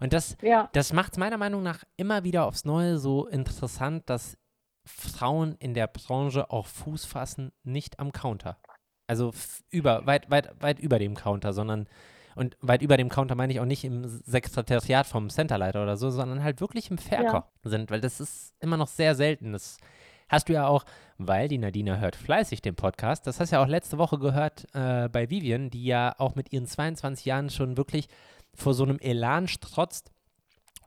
[0.00, 0.68] Und das, Ja.
[0.72, 4.36] das macht es meiner Meinung nach immer wieder aufs Neue so interessant, dass
[4.84, 8.58] Frauen in der Branche auch Fuß fassen, nicht am Counter.
[9.06, 9.32] Also
[9.70, 11.88] über, weit, weit, weit über dem Counter, sondern,
[12.36, 16.10] und weit über dem Counter meine ich auch nicht im Sekretariat vom Centerleiter oder so,
[16.10, 19.52] sondern halt wirklich im Verkauf sind, weil das ist immer noch sehr selten.
[19.52, 19.78] Das
[20.28, 20.84] hast du ja auch,
[21.18, 24.66] weil die Nadine hört fleißig den Podcast, das hast du ja auch letzte Woche gehört
[24.74, 28.08] äh, bei Vivian, die ja auch mit ihren 22 Jahren schon wirklich
[28.54, 30.12] vor so einem Elan strotzt,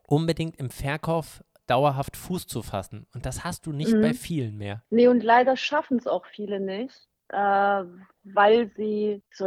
[0.07, 3.07] unbedingt im Verkauf dauerhaft Fuß zu fassen.
[3.13, 4.01] Und das hast du nicht Mhm.
[4.01, 4.83] bei vielen mehr.
[4.89, 7.83] Ne, und leider schaffen es auch viele nicht, äh,
[8.23, 9.45] weil sie so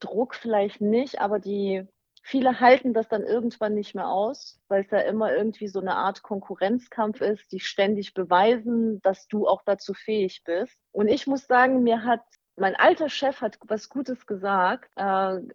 [0.00, 1.86] Druck vielleicht nicht, aber die
[2.22, 5.96] viele halten das dann irgendwann nicht mehr aus, weil es ja immer irgendwie so eine
[5.96, 10.76] Art Konkurrenzkampf ist, die ständig beweisen, dass du auch dazu fähig bist.
[10.92, 12.22] Und ich muss sagen, mir hat
[12.56, 15.02] mein alter Chef hat was Gutes gesagt, äh,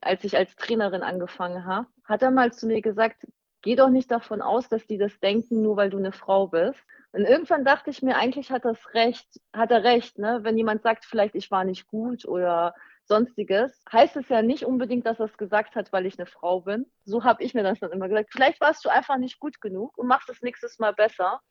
[0.01, 1.87] als ich als Trainerin angefangen habe.
[2.03, 3.25] Hat er mal zu mir gesagt:
[3.65, 6.79] „Geh doch nicht davon aus, dass die das denken, nur weil du eine Frau bist.“
[7.13, 10.41] Und irgendwann dachte ich mir, eigentlich hat das recht hat er recht, ne?
[10.43, 12.75] Wenn jemand sagt, vielleicht ich war nicht gut oder
[13.05, 16.85] Sonstiges, heißt es ja nicht unbedingt, dass er's gesagt hat, weil ich eine Frau bin.
[17.05, 18.29] So habe ich mir das dann immer gesagt.
[18.31, 21.41] Vielleicht warst du einfach nicht gut genug und machst es nächstes Mal besser.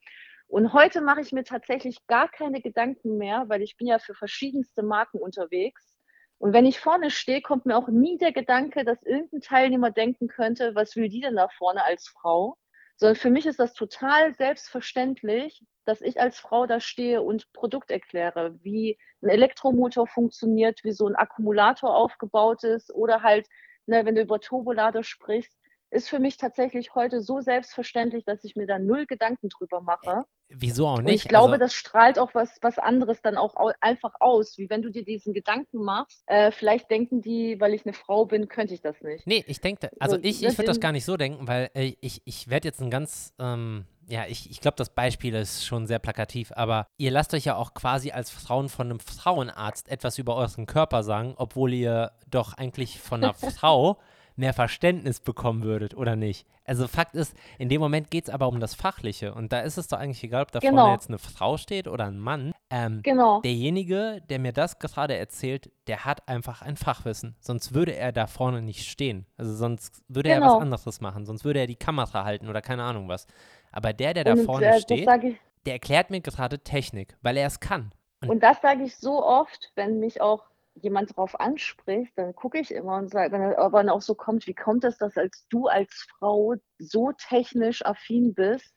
[0.47, 4.13] Und heute mache ich mir tatsächlich gar keine Gedanken mehr, weil ich bin ja für
[4.13, 5.94] verschiedenste Marken unterwegs.
[6.41, 10.27] Und wenn ich vorne stehe, kommt mir auch nie der Gedanke, dass irgendein Teilnehmer denken
[10.27, 12.57] könnte: „Was will die denn da vorne als Frau?“
[12.97, 17.91] Sondern für mich ist das total selbstverständlich, dass ich als Frau da stehe und Produkt
[17.91, 23.47] erkläre, wie ein Elektromotor funktioniert, wie so ein Akkumulator aufgebaut ist oder halt,
[23.85, 25.57] ne, wenn du über Turbolader sprichst,
[25.95, 30.25] ist für mich tatsächlich heute so selbstverständlich, dass ich mir da null Gedanken drüber mache.
[30.49, 31.23] Wieso auch Und nicht?
[31.23, 34.69] ich glaube, also, das strahlt auch was was anderes dann auch au einfach aus, wie
[34.69, 38.47] wenn du dir diesen Gedanken machst, äh, vielleicht denken die, weil ich eine Frau bin,
[38.47, 39.25] könnte ich das nicht.
[39.25, 41.95] Nee, ich denke, also So, ich, ich würde das gar nicht so denken, weil äh,
[42.01, 45.87] ich, ich werde jetzt ein ganz, ähm, ja, ich, ich glaube, das Beispiel ist schon
[45.87, 50.19] sehr plakativ, aber ihr lasst euch ja auch quasi als Frauen von einem Frauenarzt etwas
[50.19, 53.97] über euren Körper sagen, obwohl ihr doch eigentlich von einer Frau
[54.35, 56.45] mehr Verständnis bekommen würdet, oder nicht?
[56.65, 59.77] Also Fakt ist, in dem Moment geht es aber um das Fachliche und da ist
[59.77, 60.91] es doch eigentlich egal, ob da vorne Genau.
[60.91, 62.53] jetzt eine Frau steht oder ein Mann.
[62.69, 63.41] Ähm, Genau.
[63.41, 67.35] derjenige, der mir das gerade erzählt, der hat einfach ein Fachwissen.
[67.39, 69.25] Sonst würde er da vorne nicht stehen.
[69.37, 70.61] Also sonst würde er was Genau.
[70.61, 71.25] anderes machen.
[71.25, 73.27] Sonst würde er die Kamera halten oder keine Ahnung was.
[73.71, 77.37] Aber der, der da Und, vorne äh, steht, ich der erklärt mir gerade Technik, weil
[77.37, 77.91] er es kann.
[78.25, 80.43] und das sage ich so oft, wenn mich auch
[80.81, 84.47] jemand drauf anspricht, dann gucke ich immer und sage wenn er dann auch so kommt:
[84.47, 88.73] „Wie kommt es, dass als du als Frau so technisch affin bist?“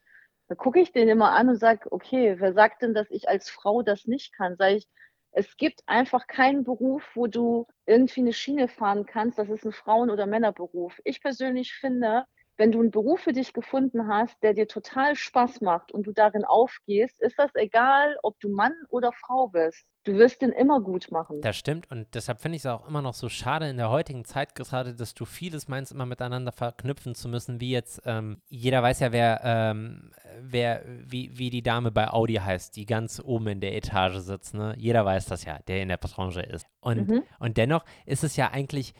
[0.49, 3.49] Dann gucke ich den immer an und sage: „Okay, wer sagt denn, dass ich als
[3.49, 4.87] Frau das nicht kann?“ Sage ich:
[5.31, 9.37] „Es gibt einfach keinen Beruf, wo du irgendwie 'ne Schiene fahren kannst.
[9.39, 12.25] Das ist 'n Frauen oder Männerberuf.“ Ich persönlich finde,
[12.59, 16.11] wenn du 'n Beruf für dich gefunden hast, der dir total Spaß macht und du
[16.11, 19.85] darin aufgehst, ist das egal, ob du Mann oder Frau bist.
[20.03, 21.41] Du wirst den immer gut machen.
[21.41, 24.25] Das stimmt und deshalb finde ich es auch immer noch so schade in der heutigen
[24.25, 28.83] Zeit gerade, dass du vieles meinst, immer miteinander verknüpfen zu müssen, wie jetzt, ähm, jeder
[28.83, 33.47] weiß ja, wer, ähm, wer, wie, wie die Dame bei Audi heißt, die ganz oben
[33.47, 34.75] in der Etage sitzt, ne?
[34.77, 36.65] Jeder weiß das ja, der in der Branche ist.
[36.81, 37.23] Und, Mhm.
[37.39, 38.93] und dennoch ist es ja eigentlich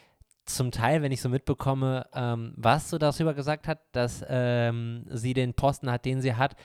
[0.56, 5.34] zum Teil, wenn ich so mitbekomme, ähm, was so darüber gesagt hat, dass ähm, sie
[5.34, 6.56] den Posten hat, den sie hat,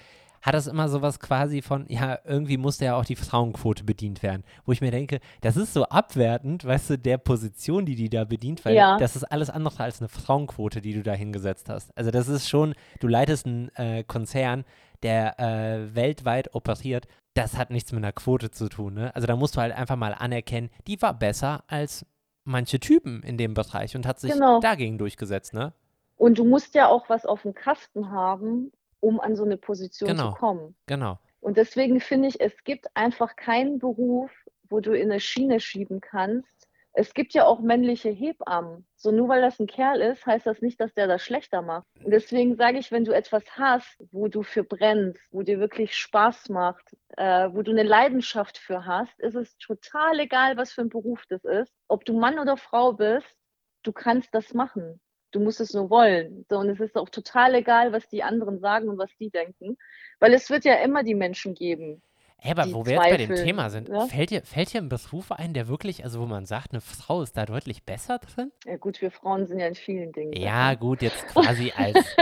[0.42, 4.44] hat das immer sowas quasi von, ja, irgendwie musste ja auch die Frauenquote bedient werden.
[4.66, 8.25] Wo ich mir denke, das ist so abwertend, weißt du, der Position, die die da
[8.25, 8.99] bedient, weil Ja.
[8.99, 11.97] das ist alles andere als eine Frauenquote, die du da hingesetzt hast.
[11.97, 14.64] Also das ist schon, du leitest einen äh, Konzern,
[15.03, 17.07] der äh, weltweit operiert.
[17.33, 19.14] Das hat nichts mit einer Quote zu tun, ne?
[19.14, 22.05] Also da musst du halt einfach mal anerkennen, die war besser als
[22.44, 24.61] manche Typen in dem Bereich und hat sich Genau.
[24.61, 25.74] dagegen durchgesetzt, ne?
[26.18, 30.30] Und du musst ja auch was aufm Kasten haben, um an so 'ne Position Genau.
[30.30, 30.76] zu kommen.
[30.87, 31.18] Genau.
[31.40, 34.30] Und deswegen finde ich, es gibt einfach keinen Beruf,
[34.70, 36.63] wo du in 'ne Schiene schieben kannst.
[36.96, 38.87] Es gibt ja auch männliche Hebammen.
[38.94, 41.85] So, nur weil das 'n Kerl ist, heißt das nicht, dass der das schlechter macht.
[42.04, 45.96] Und deswegen sage ich, wenn du etwas hast, wo du für brennst, wo dir wirklich
[45.96, 46.85] Spaß macht,
[47.16, 51.24] äh, wo du eine Leidenschaft für hast, ist es total egal, was für ein Beruf
[51.28, 51.72] das ist.
[51.88, 53.37] Ob du Mann oder Frau bist,
[53.83, 55.00] du kannst das machen.
[55.33, 56.46] Du musst es nur wollen.
[56.48, 59.76] So, und es ist auch total egal, was die anderen sagen und was die denken.
[60.20, 62.02] Weil es wird ja immer die Menschen geben.
[62.44, 64.07] Hey, aber wo wir jetzt bei dem Thema sind, ja?
[64.07, 67.22] fällt, dir, fällt dir ein Beruf ein, der wirklich, also wo man sagt, eine Frau
[67.22, 68.52] ist da deutlich besser drin?
[68.66, 70.35] Ja gut, wir Frauen sind ja in vielen Dingen.
[70.35, 70.80] Ja, besser.
[70.80, 72.16] gut, jetzt quasi als,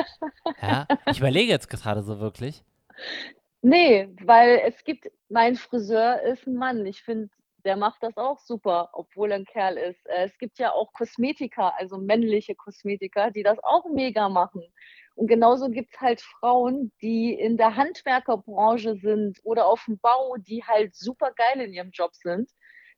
[0.62, 2.62] ja, ich überlege jetzt gerade so wirklich.
[3.62, 6.86] Nee, weil es gibt, mein Friseur ist ein Mann.
[6.86, 7.28] Ich finde,
[7.64, 10.06] der macht das auch super, obwohl er ein Kerl ist.
[10.06, 14.62] Äh, es gibt ja auch Kosmetiker, also männliche Kosmetiker, die das auch mega machen.
[15.14, 20.36] Und genauso gibt es halt Frauen, die in der Handwerkerbranche sind oder auf dem Bau,
[20.38, 22.50] die halt super geil in ihrem Job sind.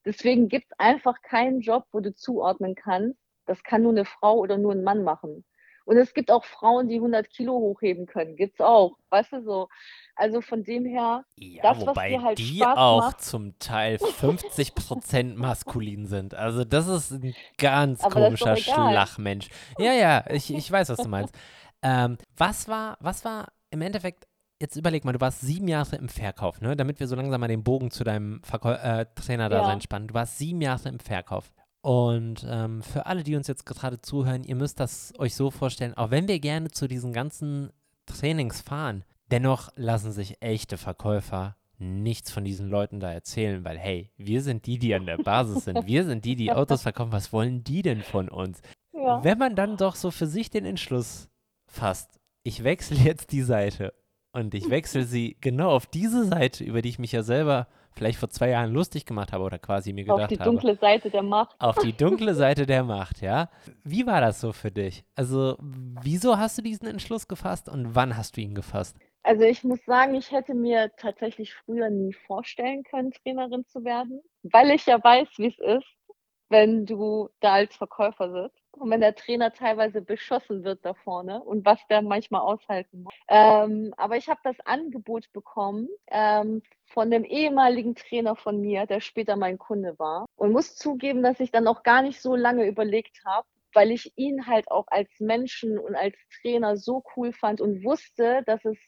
[0.05, 3.19] Deswegen gibt es einfach keinen Job, wo du zuordnen kannst.
[3.47, 5.45] Das kann nur eine Frau oder nur ein Mann machen.
[5.87, 8.37] Und es gibt auch Frauen, die 100 Kilo hochheben können.
[8.37, 8.97] Gibt's auch.
[9.11, 9.69] Weißt du so?
[10.17, 13.59] Also von dem her, ja, das, wobei was dir halt die Spaß auch macht, zum
[13.59, 16.35] Teil 50 Prozent maskulin sind.
[16.35, 19.49] Also das ist ein ganz komischer Schlachmensch.
[19.79, 21.35] Ja, ja, ich, ich weiß, was du meinst.
[21.85, 24.27] ähm, was war, was war im Endeffekt
[24.61, 26.77] jetzt überleg mal, du warst sieben Jahre im Verkauf, ne?
[26.77, 29.83] Damit wir so langsam mal den Bogen zu deinem äh, Trainer-Dasein ja.
[29.83, 30.09] spannen.
[30.09, 31.53] Du warst sieben Jahre im Verkauf.
[31.83, 35.95] Und ähm, für alle, die uns jetzt gerade zuhören, ihr müsst das euch so vorstellen,
[35.95, 37.71] auch wenn wir gerne zu diesen ganzen
[38.07, 44.11] Trainings fahren, dennoch lassen sich echte Verkäufer nichts von diesen Leuten da erzählen, weil hey,
[44.17, 45.87] wir sind die, die an der Basis sind.
[45.87, 47.13] Wir sind die, die Autos verkaufen.
[47.13, 48.61] Was wollen die denn von uns?
[48.97, 49.23] Ja.
[49.23, 51.29] Wenn man dann doch so für sich den Entschluss
[51.75, 53.93] fasst, ich wechsle jetzt die Seite
[54.33, 58.19] und ich wechsle sie genau auf diese Seite, über die ich mich ja selber vielleicht
[58.19, 60.25] vor zwei Jahren lustig gemacht habe oder quasi mir gedacht habe.
[60.25, 61.55] Auf die dunkle habe, Seite der Macht.
[61.61, 63.49] Auf die dunkle Seite der Macht, ja.
[63.85, 65.05] Wie war das so für dich?
[65.15, 68.97] Also, wieso hast du diesen Entschluss gefasst und wann hast du ihn gefasst?
[69.23, 74.21] Also ich muss sagen, ich hätte mir tatsächlich früher nie vorstellen können, Trainerin zu werden,
[74.43, 76.15] weil ich ja weiß, wie es ist,
[76.51, 81.43] wenn du da als Verkäufer sitzt und wenn der Trainer teilweise beschossen wird da vorne
[81.43, 83.15] und was der manchmal aushalten muss.
[83.29, 89.01] Ähm, aber ich habe das Angebot bekommen ähm, von dem ehemaligen Trainer von mir, der
[89.01, 90.27] später mein Kunde war.
[90.37, 94.13] Und muss zugeben, dass ich dann auch gar nicht so lange überlegt habe, weil ich
[94.17, 98.79] ihn halt auch als Menschen und als Trainer so cool fand und wusste, dass es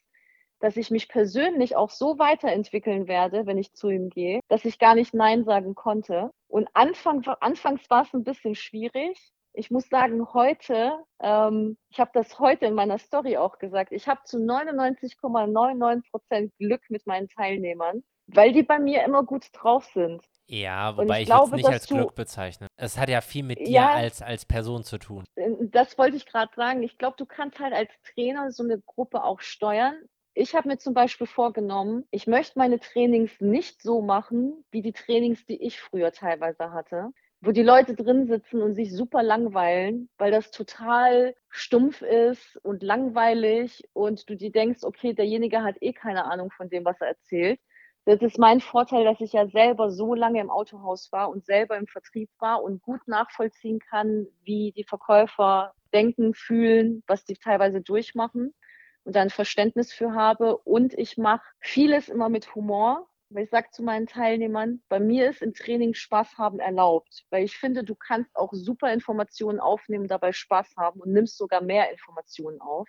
[0.60, 4.78] dass ich mich persönlich auch so weiterentwickeln werde, wenn ich zu ihm gehe, dass ich
[4.78, 6.30] gar nicht Nein sagen konnte.
[6.48, 9.18] Und Anfang, anfangs war es ein bisschen schwierig,
[9.56, 14.06] ich muss sagen, heute, ähm, ich habe das heute in meiner Story auch gesagt, ich
[14.06, 19.86] habe zu 99,99 Prozent Glück mit meinen Teilnehmern, weil die bei mir immer gut drauf
[19.94, 20.22] sind.
[20.48, 22.68] Ja, wobei ich, ich es nicht als Glück bezeichne.
[22.76, 25.24] Es hat ja viel mit dir ja, als, als Person zu tun.
[25.34, 26.82] Äh, das wollte ich gerade sagen.
[26.82, 29.96] Ich glaube, du kannst halt als Trainer so eine Gruppe auch steuern.
[30.34, 34.92] Ich habe mir zum Beispiel vorgenommen, ich möchte meine Trainings nicht so machen, wie die
[34.92, 40.08] Trainings, die ich früher teilweise hatte wo die Leute drin sitzen und sich super langweilen,
[40.18, 45.92] weil das total stumpf ist und langweilig und du dir denkst, okay, derjenige hat eh
[45.92, 47.60] keine Ahnung von dem, was er erzählt.
[48.06, 51.76] Das ist mein Vorteil, dass ich ja selber so lange im Autohaus war und selber
[51.76, 57.80] im Vertrieb war und gut nachvollziehen kann, wie die Verkäufer denken, fühlen, was die teilweise
[57.80, 58.54] durchmachen
[59.02, 60.56] und dann Verständnis für habe.
[60.58, 65.30] Und ich mache vieles immer mit Humor weil ich sage zu meinen Teilnehmern, bei mir
[65.30, 70.08] ist im Training Spaß haben erlaubt, weil ich finde, du kannst auch super Informationen aufnehmen,
[70.08, 72.88] dabei Spaß haben und nimmst sogar mehr Informationen auf.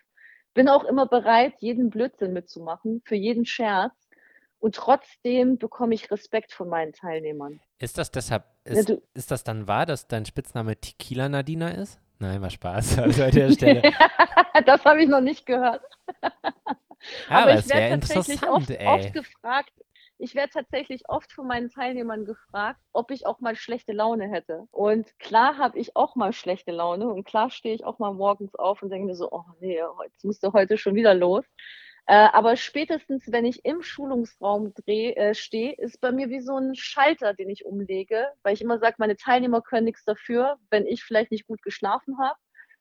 [0.54, 3.94] Bin auch immer bereit, jeden Blödsinn mitzumachen, für jeden Scherz.
[4.60, 7.60] Und trotzdem bekomme ich Respekt von meinen Teilnehmern.
[7.78, 12.00] Ist das deshalb, ist, ja, ist das dann wahr, dass dein Spitzname Tequila Nadina ist?
[12.20, 12.98] Nein, war Spaß.
[12.98, 13.82] Also an der Stelle.
[14.66, 15.84] das habe ich noch nicht gehört.
[16.24, 16.32] Ja,
[17.30, 19.72] aber, aber es wäre interessant, oft, oft gefragt,
[20.20, 24.68] ich werde tatsächlich oft von meinen Teilnehmern gefragt, ob ich auch mal schlechte Laune hätte.
[24.72, 28.56] Und klar habe ich auch mal schlechte Laune und klar stehe ich auch mal morgens
[28.56, 31.46] auf und denke mir so, oh nee, jetzt musst du heute schon wieder los.
[32.10, 36.74] Äh, aber spätestens, wenn ich im Schulungsraum äh, stehe, ist bei mir wie so ein
[36.74, 41.04] Schalter, den ich umlege, weil ich immer sage, meine Teilnehmer können nichts dafür, wenn ich
[41.04, 42.40] vielleicht nicht gut geschlafen habe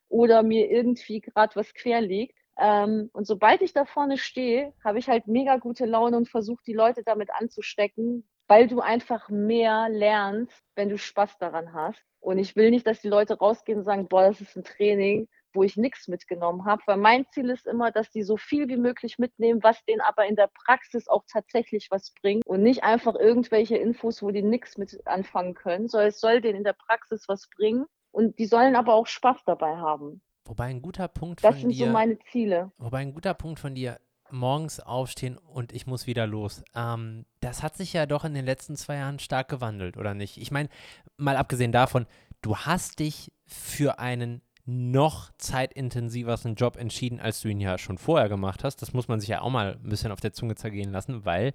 [0.08, 2.38] oder mir irgendwie gerade was quer liegt.
[2.58, 6.62] Ähm, und sobald ich da vorne stehe, habe ich halt mega gute Laune und versuche
[6.66, 12.02] die Leute damit anzustecken, weil du einfach mehr lernst, wenn du Spaß daran hast.
[12.20, 15.28] Und ich will nicht, dass die Leute rausgehen und sagen, boah, das ist ein Training,
[15.56, 18.76] wo ich nichts mitgenommen habe, weil mein Ziel ist immer, dass die so viel wie
[18.76, 23.14] möglich mitnehmen, was denen aber in der Praxis auch tatsächlich was bringt und nicht einfach
[23.16, 27.24] irgendwelche Infos, wo die nichts mit anfangen können, sondern es soll denen in der Praxis
[27.26, 30.20] was bringen und die sollen aber auch Spaß dabei haben.
[30.48, 31.86] Wobei ein guter Punkt das von sind dir.
[31.86, 32.70] so meine Ziele.
[32.78, 33.98] Wobei ein guter Punkt von dir
[34.30, 36.62] morgens aufstehen und ich muss wieder los.
[36.74, 40.38] Ähm, das hat sich ja doch in den letzten zwei Jahren stark gewandelt, oder nicht?
[40.38, 40.68] Ich meine,
[41.16, 42.06] mal abgesehen davon,
[42.42, 48.28] du hast dich für einen noch zeitintensiveren Job entschieden, als du ihn ja schon vorher
[48.28, 48.82] gemacht hast.
[48.82, 51.52] Das muss man sich ja auch mal ein bisschen auf der Zunge zergehen lassen, weil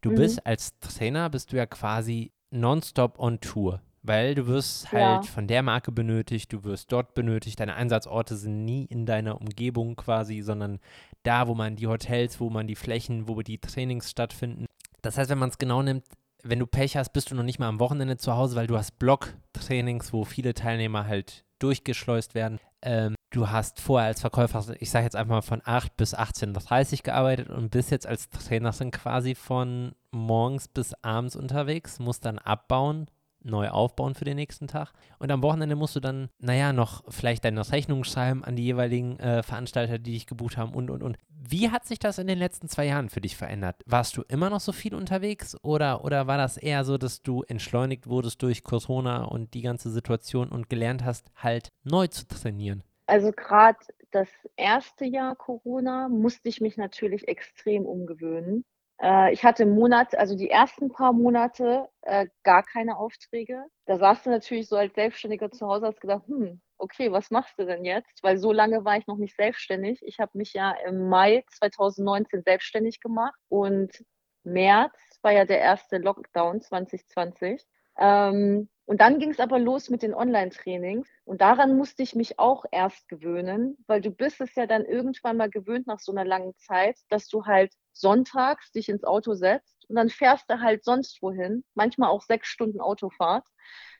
[0.00, 0.16] du mhm.
[0.16, 3.80] bist als Trainer, bist du ja quasi nonstop on Tour.
[4.02, 5.30] Weil du wirst halt ja.
[5.30, 9.96] von der Marke benötigt, du wirst dort benötigt, deine Einsatzorte sind nie in deiner Umgebung
[9.96, 10.78] quasi, sondern
[11.24, 14.66] da, wo man die Hotels, wo man die Flächen, wo die Trainings stattfinden.
[15.02, 16.04] Das heißt, wenn man es genau nimmt,
[16.42, 18.76] wenn du Pech hast, bist du noch nicht mal am Wochenende zu Hause, weil du
[18.76, 22.58] hast Block-Trainings, wo viele Teilnehmer halt durchgeschleust werden.
[22.82, 26.92] Ähm, du hast vorher als Verkäufer, ich sage jetzt einfach mal von 8 bis 18.30
[26.92, 32.38] Uhr gearbeitet und bist jetzt als Trainerin quasi von morgens bis abends unterwegs, musst dann
[32.38, 33.06] abbauen,
[33.42, 34.92] neu aufbauen für den nächsten Tag.
[35.18, 39.18] Und am Wochenende musst du dann, naja, noch vielleicht deine Rechnung schreiben an die jeweiligen
[39.18, 41.18] äh, Veranstalter, die dich gebucht haben und, und, und.
[41.28, 43.82] Wie hat sich das in den letzten zwei Jahren für dich verändert?
[43.86, 47.42] Warst du immer noch so viel unterwegs oder, oder war das eher so, dass du
[47.44, 52.82] entschleunigt wurdest durch Corona und die ganze Situation und gelernt hast, halt neu zu trainieren?
[53.06, 53.78] Also gerade
[54.10, 58.64] das erste Jahr Corona musste ich mich natürlich extrem umgewöhnen.
[59.00, 63.64] Äh, ich hatte im Monat, also die ersten paar Monate äh, gar keine Aufträge.
[63.86, 67.58] Da saß du natürlich so als Selbstständiger zu Hause, hast gedacht, hm, okay, was machst
[67.58, 68.22] du denn jetzt?
[68.22, 70.00] Weil so lange war ich noch nicht selbstständig.
[70.02, 74.04] Ich habe mich ja im Mai 2019 selbstständig gemacht und
[74.44, 77.64] März war ja der erste Lockdown 2020.
[77.98, 81.08] Ähm, und dann ging es aber los mit den Online-Trainings.
[81.24, 85.36] Und daran musste ich mich auch erst gewöhnen, weil du bist es ja dann irgendwann
[85.36, 89.88] mal gewöhnt nach so einer langen Zeit, dass du halt sonntags dich ins Auto setzt
[89.88, 93.46] und dann fährst du halt sonst wohin, manchmal auch sechs Stunden Autofahrt,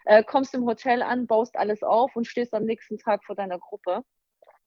[0.05, 3.59] äh, kommst im Hotel an, baust alles auf und stehst am nächsten Tag vor deiner
[3.59, 4.03] Gruppe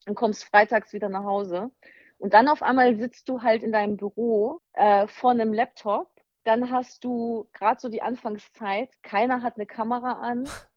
[0.08, 1.72] und kommst freitags wieder nach Hause.
[2.18, 6.12] Und dann auf einmal sitzt du halt in deinem Büro äh, vor einem Laptop
[6.44, 10.46] dann hast du gerade so die Anfangszeit, keiner hat eine Kamera an,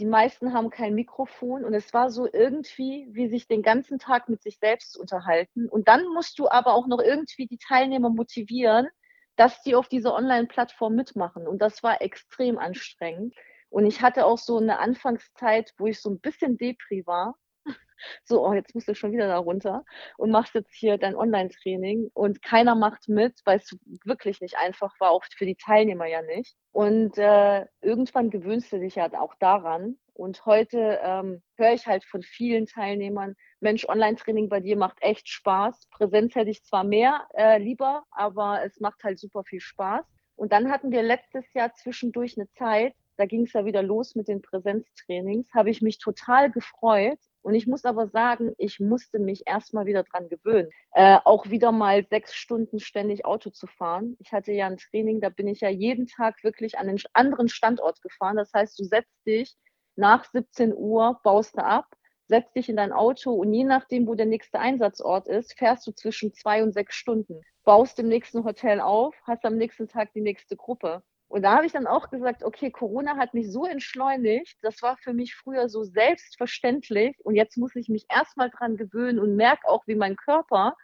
[0.00, 4.28] die meisten haben kein Mikrofon und es war so irgendwie, wie sich den ganzen Tag
[4.30, 5.68] mit sich selbst unterhalten.
[5.68, 8.88] Und dann musst du aber auch noch irgendwie die Teilnehmer motivieren,
[9.36, 11.46] dass die auf dieser Online-Plattform mitmachen.
[11.46, 13.34] Und das war extrem anstrengend.
[13.68, 17.36] Und ich hatte auch so eine Anfangszeit, wo ich so ein bisschen Depri war,
[18.24, 19.84] so, oh, jetzt musst du schon wieder da runter
[20.16, 24.92] und machst jetzt hier dein Online-Training und keiner macht mit, weil es wirklich nicht einfach
[25.00, 26.56] war, auch für die Teilnehmer ja nicht.
[26.72, 29.96] Und äh, irgendwann gewöhnst du dich ja auch daran.
[30.14, 35.28] Und heute ähm, höre ich halt von vielen Teilnehmern, Mensch, Online-Training bei dir macht echt
[35.28, 35.88] Spaß.
[35.90, 40.04] Präsenz hätte ich zwar mehr äh, lieber, aber es macht halt super viel Spaß.
[40.36, 44.14] Und dann hatten wir letztes Jahr zwischendurch eine Zeit, da ging es ja wieder los
[44.14, 49.18] mit den Präsenztrainings, habe ich mich total gefreut, und ich muss aber sagen, ich musste
[49.18, 54.16] mich erstmal wieder dran gewöhnen, äh, auch wieder mal sechs Stunden ständig Auto zu fahren.
[54.20, 57.48] Ich hatte ja ein Training, da bin ich ja jeden Tag wirklich an einen anderen
[57.48, 58.36] Standort gefahren.
[58.36, 59.56] Das heißt, du setzt dich
[59.96, 61.86] nach 17 Uhr, baust du ab,
[62.28, 65.92] setzt dich in dein Auto und je nachdem, wo der nächste Einsatzort ist, fährst du
[65.92, 70.20] zwischen zwei und sechs Stunden, baust im nächsten Hotel auf, hast am nächsten Tag die
[70.20, 71.02] nächste Gruppe.
[71.30, 74.96] Und da habe ich dann auch gesagt, okay, Corona hat mich so entschleunigt, das war
[74.96, 79.68] für mich früher so selbstverständlich und jetzt muss ich mich erstmal dran gewöhnen und merke
[79.68, 80.74] auch, wie mein Körper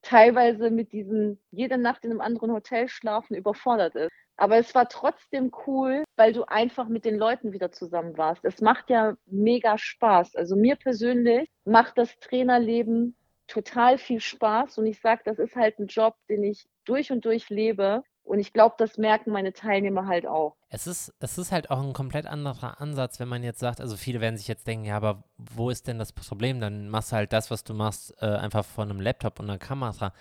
[0.00, 4.10] teilweise mit diesem jede Nacht in einem anderen Hotel schlafen überfordert ist.
[4.38, 8.42] Aber es war trotzdem cool, weil du einfach mit den Leuten wieder zusammen warst.
[8.42, 10.34] Es macht ja mega Spaß.
[10.34, 13.16] Also mir persönlich macht das Trainerleben
[13.48, 17.26] total viel Spaß und ich sage, das ist halt ein Job, den ich durch und
[17.26, 20.54] durch lebe und ich glaube, das merken meine Teilnehmer halt auch.
[20.68, 23.96] Es ist, es ist halt auch ein komplett anderer Ansatz, wenn man jetzt sagt, also
[23.96, 26.60] viele werden sich jetzt denken, ja, aber wo ist denn das Problem?
[26.60, 29.58] Dann machst du halt das, was du machst, äh, einfach von einem Laptop und einer
[29.58, 30.12] Kamera.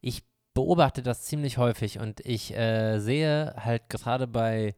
[0.00, 0.22] Ich
[0.54, 4.74] beobachte das ziemlich häufig und ich äh, sehe halt gerade bei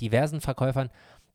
[0.00, 0.88] diversen Verkäufern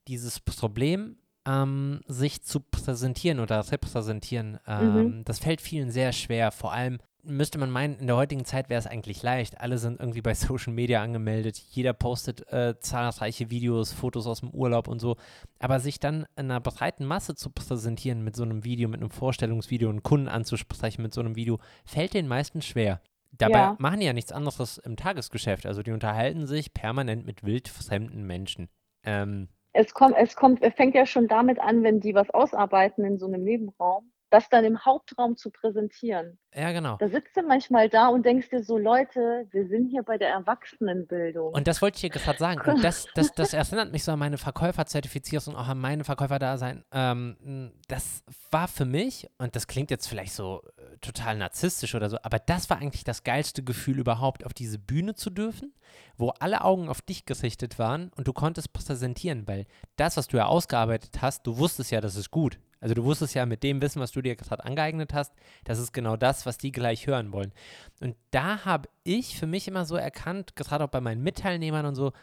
[0.07, 4.59] dieses Problem, ähm, sich zu präsentieren oder repräsentieren.
[4.65, 5.25] Ähm, mhm.
[5.25, 8.79] Das fällt vielen sehr schwer, vor allem müsste man meinen, in der heutigen Zeit wäre
[8.79, 9.59] es eigentlich leicht.
[9.61, 11.57] Alle sind irgendwie bei Social Media angemeldet.
[11.57, 15.17] Jeder postet äh, zahlreiche Videos, Fotos aus dem Urlaub und so.
[15.59, 19.09] Aber sich dann in einer breiten Masse zu präsentieren mit so einem Video, mit einem
[19.09, 23.01] Vorstellungsvideo und Kunden anzusprechen mit so einem Video, fällt den meisten schwer.
[23.37, 23.75] Dabei ja.
[23.79, 25.65] machen die ja nichts anderes im Tagesgeschäft.
[25.65, 28.69] Also die unterhalten sich permanent mit wildfremden Menschen.
[29.03, 33.03] Ähm, es kommt, es kommt, es fängt ja schon damit an, wenn die was ausarbeiten
[33.03, 36.37] in so einem Nebenraum das dann im Hauptraum zu präsentieren.
[36.53, 36.97] Ja, genau.
[36.97, 40.29] Da sitzt du manchmal da und denkst dir so, Leute, wir sind hier bei der
[40.29, 41.53] Erwachsenenbildung.
[41.53, 42.61] Und das wollte ich dir gerade sagen.
[42.69, 46.85] Und das, das, das erinnert mich so an meine Verkäuferzertifizierung und auch an meine Verkäuferdasein.
[46.91, 52.09] Ähm, das war für mich, und das klingt jetzt vielleicht so äh, total narzisstisch oder
[52.09, 55.73] so, aber das war eigentlich das geilste Gefühl überhaupt, auf diese Bühne zu dürfen,
[56.17, 59.65] wo alle Augen auf dich gerichtet waren und du konntest präsentieren, weil
[59.97, 62.59] das, was du ja ausgearbeitet hast, du wusstest ja, das ist gut.
[62.85, 65.33] Also du wusstest ja mit dem Wissen, was du dir gerade angeeignet hast,
[65.63, 67.51] das ist genau das, was die gleich hören wollen.
[67.99, 71.95] Und da habe ich für mich immer so erkannt, gerade auch bei meinen Mitteilnehmern und
[71.95, 72.13] so,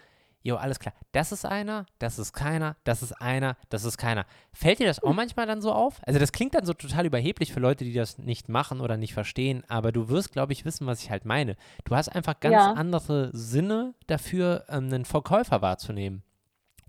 [0.44, 4.24] jo, alles klar, das ist einer, das ist keiner, das ist einer, das ist keiner.
[4.52, 6.00] Fällt dir das auch manchmal dann so auf?
[6.06, 9.14] Also das klingt dann so total überheblich für Leute, die das nicht machen oder nicht
[9.14, 11.56] verstehen, aber du wirst, glaube ich, wissen, was ich halt meine.
[11.82, 12.72] Du hast einfach ganz ja.
[12.74, 16.22] andere Sinne dafür, ähm, einen Verkäufer wahrzunehmen.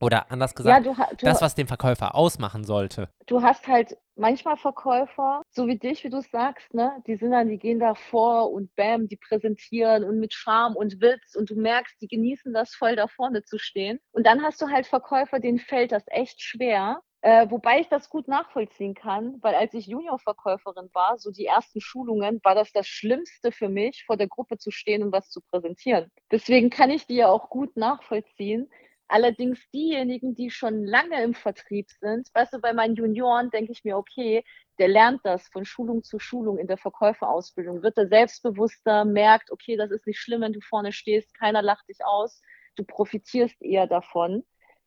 [0.04, 3.10] Oder anders gesagt, ja, du, du, das, was den Verkäufer ausmachen sollte.
[3.26, 6.92] Du hast halt manchmal Verkäufer, so wie dich, wie du sagst, ne?
[7.08, 11.02] Die sind dann, die gehen da vor und bam, die präsentieren und mit Charme und
[11.02, 14.00] Witz und du merkst, die genießen das voll da vorne zu stehen.
[14.12, 17.02] Und dann hast du halt Verkäufer, denen fällt das echt schwer.
[17.22, 21.80] Äh, wobei ich das gut nachvollziehen kann, weil als ich Juniorverkäuferin war, so die ersten
[21.80, 25.40] Schulungen, war das das Schlimmste für mich, vor der Gruppe zu stehen und was zu
[25.50, 26.12] präsentieren.
[26.32, 28.70] Deswegen kann ich die ja auch gut nachvollziehen,
[29.14, 33.84] Allerdings diejenigen, die schon lange im Vertrieb sind, weißt du, bei meinen Junioren denke ich
[33.84, 34.44] mir, okay,
[34.80, 39.78] der lernt das von Schulung zu Schulung in der Verkäuferausbildung, wird er selbstbewusster, merkt, okay,
[39.78, 42.42] das ist nicht schlimm, wenn du vorne stehst, keiner lacht dich aus,
[42.76, 44.44] du profitierst eher davon.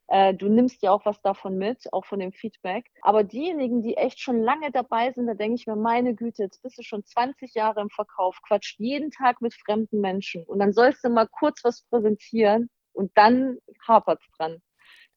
[0.09, 2.91] Äh, du nimmst ja auch was davon mit, auch von dem Feedback.
[3.03, 6.65] Aber diejenigen, die echt schon lange dabei sind, da denke ich mir, meine Güte, jetzt
[6.65, 10.73] bist du schon 20 Jahre im Verkauf, quatscht jeden Tag mit fremden Menschen und dann
[10.73, 14.63] sollst du mal kurz was präsentieren und dann hapert es dran.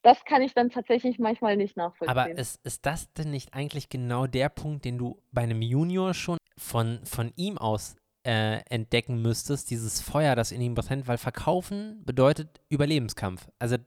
[0.02, 2.10] Das kann ich dann tatsächlich manchmal nicht nachvollziehen.
[2.10, 6.14] Aber ist, ist das denn nicht eigentlich genau der Punkt, den du bei einem Junior
[6.14, 11.18] schon von, von ihm aus äh, entdecken müsstest, dieses Feuer, das in ihm brennt, weil
[11.18, 13.50] Verkaufen bedeutet Überlebenskampf.
[13.60, 13.78] Also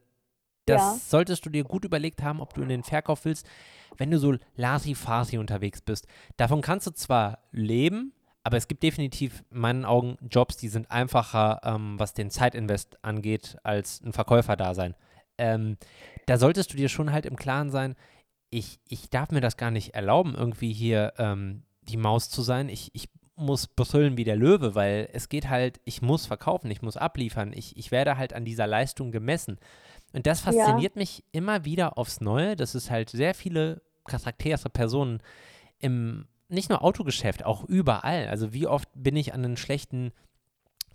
[0.67, 0.97] das ja.
[0.97, 3.47] solltest du dir gut überlegt haben, ob du in den Verkauf willst,
[3.97, 6.07] wenn du so Lasi-Fasi unterwegs bist.
[6.37, 8.15] Davon kannst du zwar leben,
[8.45, 13.03] aber es gibt definitiv in meinen Augen Jobs, die sind einfacher, ähm, was den Zeitinvest
[13.05, 14.95] angeht, als ein Verkäufer-Dasein.
[15.39, 15.77] Ähm,
[16.27, 17.95] da solltest du dir schon halt im Klaren sein,
[18.51, 22.69] ich, ich darf mir das gar nicht erlauben, irgendwie hier ähm, die Maus zu sein.
[22.69, 26.83] Ich, ich muss brüllen wie der Löwe, weil es geht halt, ich muss verkaufen, ich
[26.83, 29.59] muss abliefern, ich, ich werde halt an dieser Leistung gemessen.
[30.13, 31.01] Und das fasziniert ja.
[31.01, 35.23] mich immer wieder aufs Neue, dass es halt sehr viele charaktere Personen
[35.79, 38.29] im nicht nur Autogeschäft, auch überall.
[38.29, 40.13] Also wie oft bin ich an einen schlechten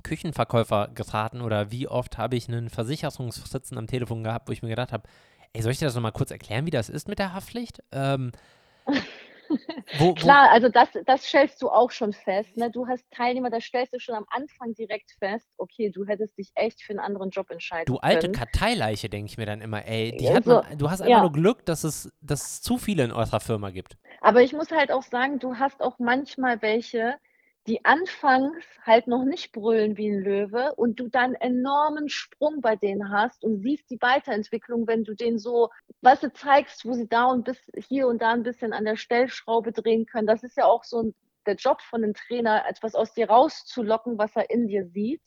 [0.03, 4.69] Küchenverkäufer geraten oder wie oft habe ich einen Versicherungssitzen am Telefon gehabt, wo ich mir
[4.69, 5.07] gedacht habe,
[5.53, 7.83] ey, soll ich dir das nochmal kurz erklären, wie das ist mit der Haftpflicht?
[7.91, 8.31] Ähm,
[9.97, 12.55] wo, wo Klar, also das, das stellst du auch schon fest.
[12.57, 12.71] Ne?
[12.71, 16.51] Du hast Teilnehmer, da stellst du schon am Anfang direkt fest, okay, du hättest dich
[16.55, 20.17] echt für einen anderen Job entscheiden Du alte Karteileiche, denke ich mir dann immer, ey,
[20.33, 21.21] hat man, du hast einfach ja.
[21.21, 23.97] nur Glück, dass es, dass es zu viele in eurer Firma gibt.
[24.21, 27.15] Aber ich muss halt auch sagen, du hast auch manchmal welche,
[27.67, 32.77] die anfangs halt noch nicht brüllen wie ein Löwe und du dann enormen Sprung bei
[32.77, 35.69] denen hast und siehst die Weiterentwicklung, wenn du denen so,
[36.01, 37.59] was du zeigst, wo sie da und bis
[37.89, 40.27] hier und da ein bisschen an der Stellschraube drehen können.
[40.27, 41.13] Das ist ja auch so
[41.45, 45.21] der Job von einem Trainer, etwas aus dir rauszulocken, was er in dir sieht.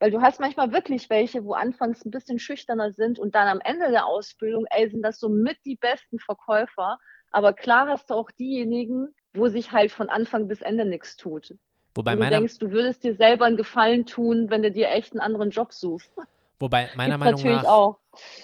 [0.00, 3.60] Weil du hast manchmal wirklich welche, wo anfangs ein bisschen schüchterner sind und dann am
[3.60, 6.98] Ende der Ausbildung, ey, sind das so mit die besten Verkäufer.
[7.30, 11.54] Aber klar hast du auch diejenigen, wo sich halt von Anfang bis Ende nichts tut.
[11.96, 15.12] Wobei du meiner, denkst, du würdest dir selber einen Gefallen tun, wenn du dir echt
[15.12, 16.12] einen anderen Job suchst.
[16.58, 17.98] Wobei meiner Meinung nach, auch.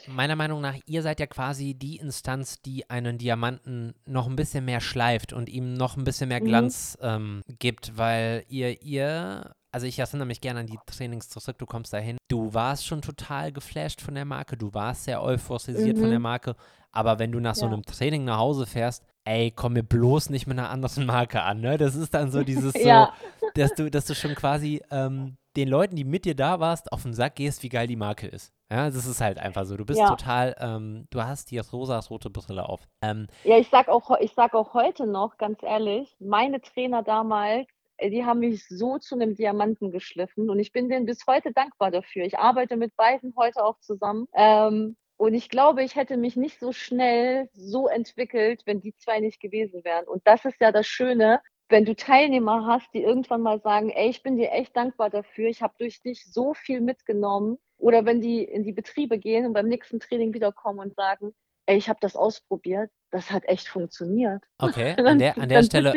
[0.07, 4.65] meiner Meinung nach, ihr seid ja quasi die Instanz, die einen Diamanten noch ein bisschen
[4.65, 6.47] mehr schleift und ihm noch ein bisschen mehr mhm.
[6.47, 7.09] Glanz mhm.
[7.09, 11.67] ähm, gibt, weil ihr, ihr, also ich erinnere mich gerne an die Trainings zurück, du
[11.67, 16.01] kommst dahin, du warst schon total geflasht von der Marke, du warst sehr euphorisiert mhm.
[16.01, 16.57] von der Marke,
[16.91, 17.61] aber wenn du nach ja.
[17.61, 21.43] so einem Training nach Hause fährst, ey, komm mir bloß nicht mit einer anderen Marke
[21.43, 21.79] an, ne?
[21.79, 23.13] Das ist dann so dieses ja.
[23.41, 26.93] so, dass du, dass du schon quasi ähm, den Leuten, die mit dir da warst,
[26.93, 28.53] auf den Sack gehst, wie geil die Marke ist.
[28.71, 29.77] Ja, das ist halt einfach so.
[29.77, 30.09] Du bist ja.
[30.09, 32.81] total, ähm, du hast die rosa-rote Brille auf.
[33.03, 37.69] Ähm, ja, ich sag auch, ich sag auch heute noch, ganz ehrlich, meine Trainer damals,
[38.01, 41.91] die haben mich so zu einem Diamanten geschliffen und ich bin denen bis heute dankbar
[41.91, 42.25] dafür.
[42.25, 44.27] Ich arbeite mit beiden heute auch zusammen.
[44.35, 49.21] Ähm, und ich glaube, ich hätte mich nicht so schnell so entwickelt, wenn die zwei
[49.21, 50.07] nicht gewesen wären.
[50.07, 54.11] Und das ist ja das Schöne, wenn du Teilnehmer hast, die irgendwann mal sagen, ey,
[54.11, 57.59] ich bin dir echt dankbar dafür, ich habe durch dich so viel mitgenommen.
[57.79, 61.35] Oder wenn die in die Betriebe gehen und beim nächsten Training wiederkommen und sagen,
[61.67, 64.43] ey, ich habe das ausprobiert, das hat echt funktioniert.
[64.59, 65.93] Okay, an der, an der Stelle,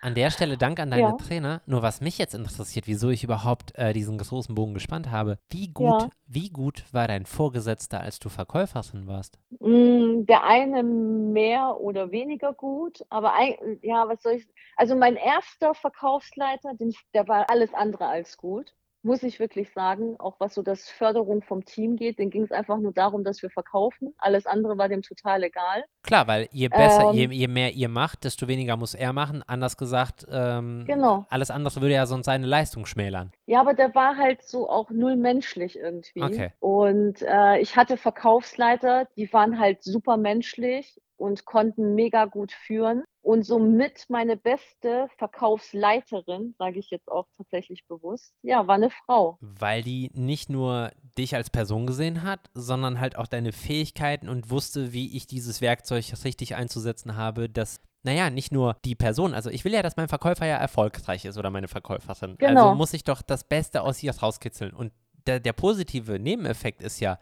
[0.00, 1.62] an der Stelle Dank an deine Ja, Trainer.
[1.66, 5.38] Nur was mich jetzt interessiert, wieso ich überhaupt äh, diesen großen Bogen gespannt habe.
[5.50, 6.10] Wie gut, ja.
[6.26, 9.38] wie gut war dein Vorgesetzter, als du Verkäuferin warst?
[9.60, 14.46] Hm, der eine mehr oder weniger gut, aber ei ja, was soll ich
[14.78, 18.72] also, mein erster Verkaufsleiter, den der war alles andere als gut,
[19.08, 22.18] muss ich wirklich sagen, auch was so das Förderung vom Team geht.
[22.18, 24.14] Dem ging's einfach nur darum, dass wir verkaufen.
[24.18, 25.84] Alles andere war dem total egal.
[26.02, 29.42] Klar, weil je besser, je, Ähm, je mehr ihr macht, desto weniger muss er machen.
[29.46, 31.24] Anders gesagt, ähm, genau.
[31.30, 33.32] alles andere würde ja sonst seine Leistung schmälern.
[33.46, 36.22] Ja, aber der war halt so auch null menschlich irgendwie.
[36.22, 36.52] Okay.
[36.60, 43.04] Und, äh, ich hatte Verkaufsleiter, die waren halt super menschlich und konnten mega gut führen.
[43.22, 49.36] Und somit meine beste Verkaufsleiterin, sage ich jetzt auch tatsächlich bewusst, ja, war 'ne Frau.
[49.40, 54.50] Weil die nicht nur dich als Person gesehen hat, sondern halt auch deine Fähigkeiten und
[54.50, 59.50] wusste, wie ich dieses Werkzeug richtig einzusetzen habe, dass, naja, nicht nur die Person, also
[59.50, 62.38] ich will ja, dass mein Verkäufer ja erfolgreich ist oder meine Verkäuferin.
[62.42, 62.74] Also Genau.
[62.74, 64.72] muss ich doch das Beste aus ihr rauskitzeln.
[64.72, 64.92] Und
[65.26, 67.18] der, der positive Nebeneffekt ist ja,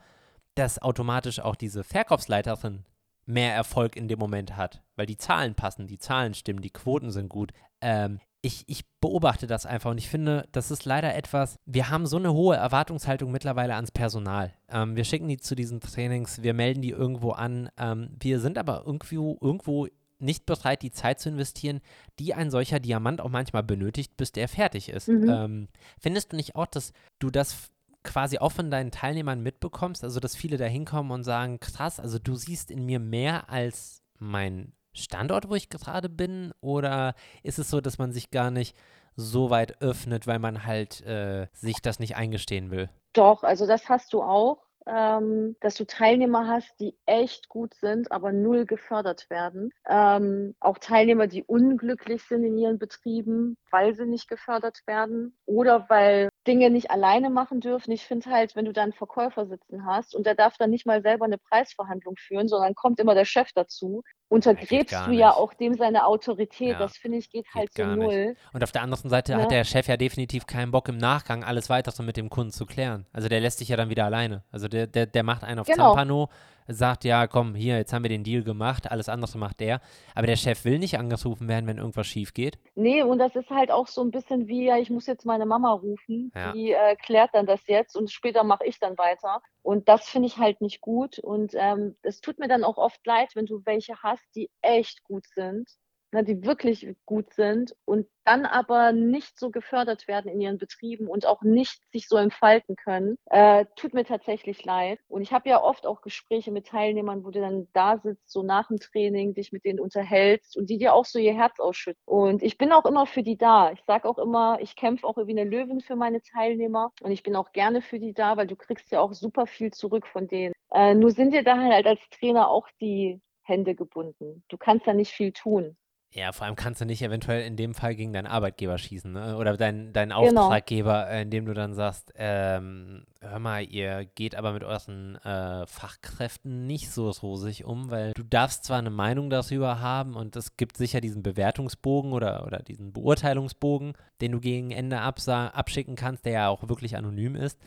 [0.55, 2.84] dass automatisch auch diese Verkaufsleiterin
[3.27, 7.11] mehr Erfolg in dem Moment hat, weil die Zahlen passen, die Zahlen stimmen, die Quoten
[7.11, 7.53] sind gut.
[7.81, 12.07] Ähm, ich, ich beobachte das einfach und ich finde, das ist leider etwas, wir haben
[12.07, 14.53] so eine hohe Erwartungshaltung mittlerweile ans Personal.
[14.68, 17.68] Ähm, wir schicken die zu diesen Trainings, wir melden die irgendwo an.
[17.77, 21.81] Ähm, wir sind aber irgendwo, irgendwo nicht bereit, die Zeit zu investieren,
[22.18, 25.09] die ein solcher Diamant auch manchmal benötigt, bis der fertig ist.
[25.09, 25.29] Mhm.
[25.29, 25.68] Ähm,
[26.01, 27.70] findest du nicht auch, dass du das
[28.07, 32.18] quasi auch von deinen Teilnehmern mitbekommst, also dass viele da hinkommen und sagen, krass, also
[32.18, 37.68] du siehst in mir mehr als mein Standort, wo ich gerade bin, oder ist es
[37.68, 38.74] so, dass man sich gar nicht
[39.16, 42.88] so weit öffnet, weil man halt äh, sich das nicht eingestehen will?
[43.12, 48.12] Doch, also das hast du auch, ähm, dass du Teilnehmer hast, die echt gut sind,
[48.12, 49.70] aber null gefördert werden.
[49.89, 55.87] Ähm, auch Teilnehmer, die unglücklich sind in ihren Betrieben, weil sie nicht gefördert werden oder
[55.89, 57.91] weil Dinge nicht alleine machen dürfen.
[57.93, 60.87] Ich finde halt, wenn du da einen Verkäufer sitzen hast und der darf dann nicht
[60.87, 65.37] mal selber eine Preisverhandlung führen, sondern kommt immer der Chef dazu, untergräbst du ja nicht.
[65.37, 66.70] auch dem seine Autorität.
[66.72, 68.05] Ja, Das finde ich geht geht halt so gar nicht.
[68.07, 68.37] null.
[68.53, 69.49] Und auf der anderen Seite hat Ne?
[69.49, 73.07] der Chef ja definitiv keinen Bock im Nachgang alles weitere mit dem Kunden zu klären.
[73.12, 74.43] Also der lässt sich ja dann wieder alleine.
[74.51, 75.89] Also der, der, der macht einen auf Genau.
[75.95, 76.29] Zampano,
[76.69, 79.81] sagt, ja komm, hier, jetzt haben wir den Deal gemacht, alles andere macht der.
[80.14, 82.59] Aber der Chef will nicht angerufen werden, wenn irgendwas schief geht.
[82.79, 85.47] Ne, und das ist halt auch so 'n bisschen wie: „Ja, ich muss jetzt meine
[85.47, 86.57] Mama rufen, Ja.
[86.57, 90.27] die, äh, klärt dann das jetzt und später mache ich dann weiter.“ Und das finde
[90.29, 93.62] ich halt nicht gut und, ähm, es tut mir dann auch oft leid, wenn du
[93.64, 95.71] welche hast, die echt gut sind,
[96.12, 101.07] ne, die wirklich gut sind und dann aber nicht so gefördert werden in ihren Betrieben
[101.09, 103.16] und auch nicht sich so entfalten können.
[103.26, 104.98] Äh, tut mir tatsächlich leid.
[105.09, 108.42] Und ich habe ja oft auch Gespräche mit Teilnehmern, wo du dann da sitzt, so
[108.42, 112.02] nach dem Training, dich mit denen unterhältst und die dir auch so ihr Herz ausschütten.
[112.04, 113.70] Und ich bin auch immer für die da.
[113.72, 117.22] Ich sage auch immer, ich kämpfe auch wie 'ne Löwin für meine Teilnehmer und ich
[117.22, 120.26] bin auch gerne für die da, weil du kriegst ja auch super viel zurück von
[120.28, 120.54] denen.
[120.72, 124.42] Äh, nur sind dir da halt als Trainer auch die Hände gebunden.
[124.48, 125.76] Du kannst da nicht viel tun.
[126.17, 129.37] Ja, vor allem kannst du nicht eventuell in dem Fall gegen deinen Arbeitgeber schießen, ne?
[129.37, 130.45] Oder deinen, deinen Genau.
[130.45, 135.67] Auftraggeber, äh, indem du dann sagst, ähm, hör mal, ihr geht aber mit euren äh,
[135.67, 140.57] Fachkräften nicht so rosig um, weil du darfst zwar eine Meinung darüber haben und es
[140.57, 143.93] gibt sicher diesen Bewertungsbogen oder, oder diesen Beurteilungsbogen,
[144.23, 147.61] den du gegen Ende abschicken kannst, der ja auch wirklich anonym ist.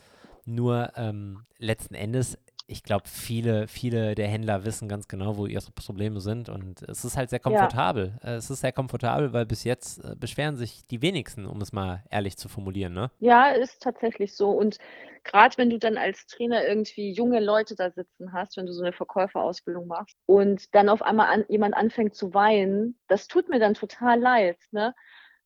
[0.44, 2.36] Nur ähm, letzten Endes
[2.70, 7.04] ich glaube, viele, viele der Händler wissen ganz genau, wo ihre Probleme sind und es
[7.04, 7.74] ist halt sehr Ja.
[7.78, 8.18] komfortabel.
[8.22, 11.72] Äh, Es ist sehr komfortabel, weil bis jetzt äh, beschweren sich die wenigsten, um es
[11.72, 13.10] mal ehrlich zu formulieren, ne?
[13.22, 14.48] Ja, ist tatsächlich so.
[14.50, 14.78] Und
[15.24, 18.82] grad wenn du dann als Trainer irgendwie junge Leute da sitzen hast, wenn du so
[18.82, 23.58] 'ne Verkäuferausbildung machst und dann auf einmal an jemand anfängt zu weinen, das tut mir
[23.58, 24.94] dann total leid, ne?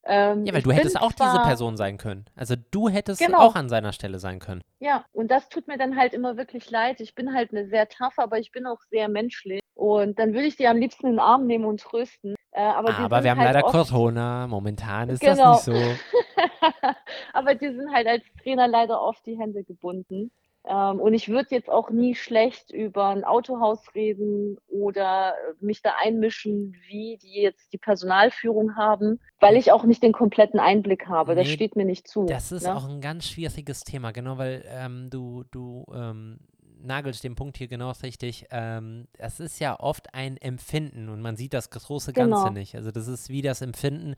[0.07, 2.27] Ähm, Ja, weil du hättest auch diese zwar Person sein können.
[2.37, 3.39] Also du hättest Genau.
[3.39, 4.61] auch an seiner Stelle sein können.
[4.81, 7.01] Ja, und das tut mir dann halt immer wirklich leid.
[7.01, 9.61] Ich bin halt 'ne sehr tough, aber ich bin auch sehr menschlich.
[9.75, 12.35] Und dann würde ich die am liebsten in den Arm nehmen und trösten.
[12.53, 14.47] Äh, aber die Aber wir haben halt leider Corona.
[14.47, 15.53] Momentan ist das Genau.
[15.53, 15.73] nicht so.
[17.33, 20.31] Aber dir sind halt als Trainer leider oft die Hände gebunden.
[20.67, 25.93] Ähm, und ich würde jetzt auch nie schlecht über 'n Autohaus reden oder mich da
[26.03, 31.35] einmischen, wie die jetzt die Personalführung haben, weil ich auch nicht den kompletten Einblick habe.
[31.35, 32.75] Das Ne, steht mir nicht zu, Das ist ne?
[32.75, 36.39] auch ein ganz schwieriges Thema, genau, weil ähm, du, du ähm,
[36.85, 38.47] nagelst den Punkt hier genau richtig.
[38.51, 42.37] Ähm, es ist ja oft ein Empfinden und man sieht das große Genau.
[42.37, 42.74] Ganze nicht.
[42.74, 44.14] Also das ist wie das Empfinden,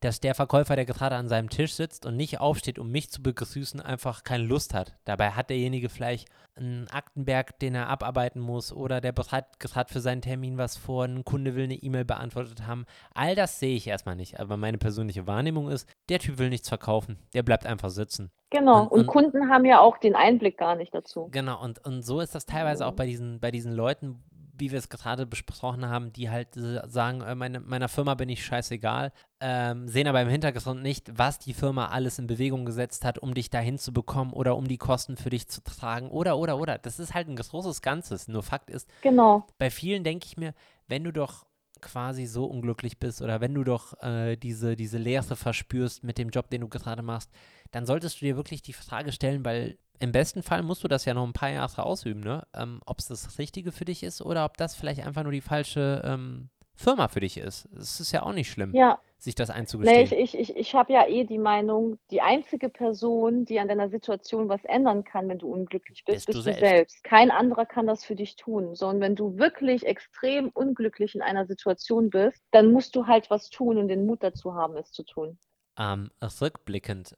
[0.00, 3.22] dass der Verkäufer, der gerade an seinem Tisch sitzt und nicht aufsteht, um mich zu
[3.22, 4.94] begrüßen, einfach keine Lust hat.
[5.04, 10.00] Dabei hat derjenige vielleicht einen Aktenberg, den er abarbeiten muss oder der bereitet gerade für
[10.00, 12.84] seinen Termin was vor, ein Kunde will eine E-Mail beantwortet haben.
[13.14, 14.40] All das sehe ich erstmal nicht.
[14.40, 17.18] Aber meine persönliche Wahrnehmung ist, der Typ will nichts verkaufen.
[17.34, 18.30] Der bleibt einfach sitzen.
[18.50, 18.82] Genau.
[18.82, 21.28] Und- Und, und- Kunden haben ja auch den Einblick gar nicht dazu.
[21.30, 24.22] Genau, und, und so ist das teilweise auch bei diesen, bei diesen Leuten,
[24.60, 28.44] wie wir es gerade besprochen haben, die halt sagen, äh, meine, meiner Firma bin ich
[28.44, 33.18] scheißegal, ähm, sehen aber im Hintergrund nicht, was die Firma alles in Bewegung gesetzt hat,
[33.20, 36.58] um dich dahin zu bekommen oder um die Kosten für dich zu tragen oder, oder,
[36.58, 36.76] oder.
[36.78, 38.26] Das ist halt ein großes Ganzes.
[38.26, 39.46] Nur Fakt ist, Genau.
[39.58, 40.54] bei vielen denke ich mir,
[40.88, 41.46] wenn du doch
[41.80, 46.30] quasi so unglücklich bist oder wenn du doch äh, diese, diese Leere verspürst mit dem
[46.30, 47.30] Job, den du gerade machst,
[47.70, 51.04] dann solltest du dir wirklich die Frage stellen, weil im besten Fall musst du das
[51.04, 52.46] ja noch ein paar Jahre ausüben, ne?
[52.54, 55.40] Ähm, ob es das Richtige für dich ist oder ob das vielleicht einfach nur die
[55.40, 57.68] falsche ähm, Firma für dich ist.
[57.72, 59.00] Das ist ja auch nicht schlimm, Ja.
[59.18, 60.04] sich das Nee, einzugestehen.
[60.04, 63.88] ich, ich, ich, ich habe ja eh die Meinung, die einzige Person, die an deiner
[63.88, 66.60] Situation was ändern kann, wenn du unglücklich bist, Bist du bist du selbst.
[66.60, 67.04] selbst.
[67.04, 68.76] Kein anderer kann das für dich tun.
[68.76, 73.28] So, und wenn du wirklich extrem unglücklich in einer Situation bist, dann musst du halt
[73.28, 75.36] was tun und den Mut dazu haben, es zu tun.
[75.76, 76.10] Ähm,
[76.40, 77.16] rückblickend,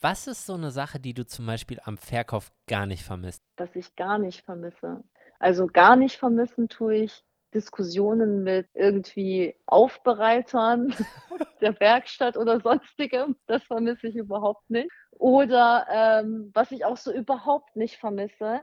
[0.00, 3.42] was ist so eine Sache, die du zum Beispiel am Verkauf gar nicht vermisst?
[3.56, 5.02] was ich gar nicht vermisse.
[5.38, 10.94] Also gar nicht vermissen tue ich Diskussionen mit irgendwie Aufbereitern
[11.60, 13.36] der Werkstatt oder sonstigem.
[13.46, 14.90] Das vermisse ich überhaupt nicht.
[15.12, 18.60] Oder ähm, was ich auch so überhaupt nicht vermisse,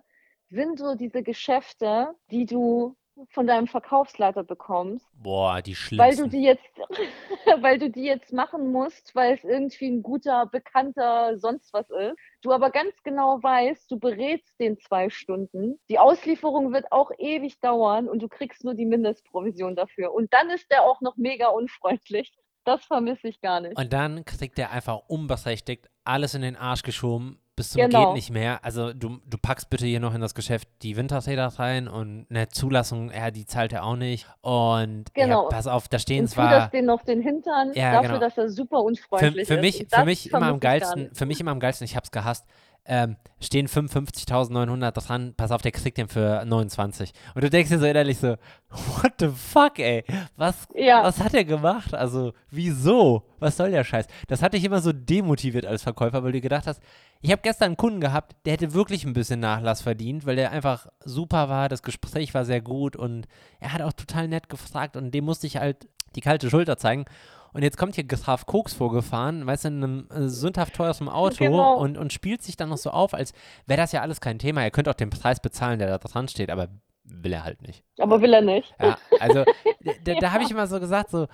[0.50, 2.96] sind so diese Geschäfte, die du
[3.30, 6.30] von deinem Verkaufsleiter bekommst, Boah, die weil du schlimmsten.
[6.32, 6.64] die jetzt,
[7.62, 12.18] weil du die jetzt machen musst, weil es irgendwie ein guter, bekannter sonst was ist.
[12.42, 15.80] Du aber ganz genau weißt, du berätst den zwei Stunden.
[15.90, 20.14] Die Auslieferung wird auch ewig dauern und du kriegst nur die Mindestprovision dafür.
[20.14, 22.34] Und dann ist der auch noch mega unfreundlich.
[22.66, 23.78] Das vermisse ich gar nicht.
[23.78, 28.06] Und dann kriegt er einfach unberechtigt alles in den Arsch geschoben, bis zum Genau.
[28.08, 28.64] geht nicht mehr.
[28.64, 32.50] Also du, du packst bitte hier noch in das Geschäft die Winterräder rein und eine
[32.50, 34.28] Zulassung, ja, die zahlt er auch nicht.
[34.42, 35.44] Und Genau.
[35.44, 38.20] ja, pass auf, da stehen Und zwar das den auf den Hintern Ja, dafür, genau.
[38.20, 39.62] dass er super für, unfreundlich für ist.
[39.62, 42.46] mich, für mich immer am geilsten, für mich immer am geilsten, ich hab's gehasst.
[42.86, 47.14] Ähm, stehen 55.900 dran, pass auf, der kriegt den für 29.
[47.34, 48.36] Und du denkst dir so innerlich so,
[48.70, 50.04] what the fuck, ey,
[50.36, 51.04] was, Ja.
[51.04, 51.94] was hat er gemacht?
[51.94, 53.24] Also, wieso?
[53.40, 54.08] Was soll der Scheiß?
[54.28, 56.82] Das hat dich immer so demotiviert als Verkäufer, weil du gedacht hast,
[57.22, 60.52] ich habe gestern einen Kunden gehabt, der hätte wirklich ein bisschen Nachlass verdient, weil der
[60.52, 63.28] einfach super war, das Gespräch war sehr gut und
[63.62, 67.06] er hat auch total nett gefragt und dem musste ich halt die kalte Schulter zeigen.
[67.54, 71.38] Und jetzt kommt hier Graf Koks vorgefahren, weißt du, in einem äh, sündhaft teures Auto
[71.38, 71.76] Genau.
[71.78, 73.34] und, und spielt sich dann noch so auf, als
[73.68, 74.62] wäre das ja alles kein Thema.
[74.64, 76.70] Er könnte auch den Preis bezahlen, der da dran steht, aber
[77.04, 77.84] will er halt nicht.
[78.00, 78.74] Aber will er nicht.
[78.82, 79.44] Ja, also
[80.04, 81.28] da, da habe ich immer so gesagt, so,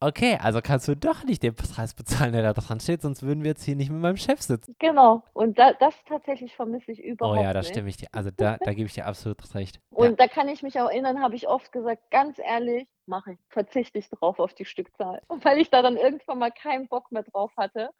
[0.00, 3.42] okay, also kannst du doch nicht den Preis bezahlen, der da dran steht, sonst würden
[3.42, 4.74] wir jetzt hier nicht mit meinem Chef sitzen.
[4.78, 5.24] Genau.
[5.32, 7.70] Und da, das tatsächlich vermisse ich überhaupt Oh ja, da nicht.
[7.70, 9.80] stimme ich dir, also da, da gebe ich dir absolut recht.
[9.90, 13.38] Und da kann ich mich auch erinnern, habe ich oft gesagt, ganz ehrlich, mache ich,
[13.48, 17.22] verzichte ich drauf auf die Stückzahl, weil ich da dann irgendwann mal keinen Bock mehr
[17.22, 17.90] drauf hatte.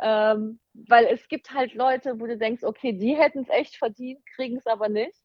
[0.00, 4.24] Ähm, weil es gibt halt Leute, wo du denkst, okay, die hätten es echt verdient,
[4.36, 5.18] kriegen es aber nicht.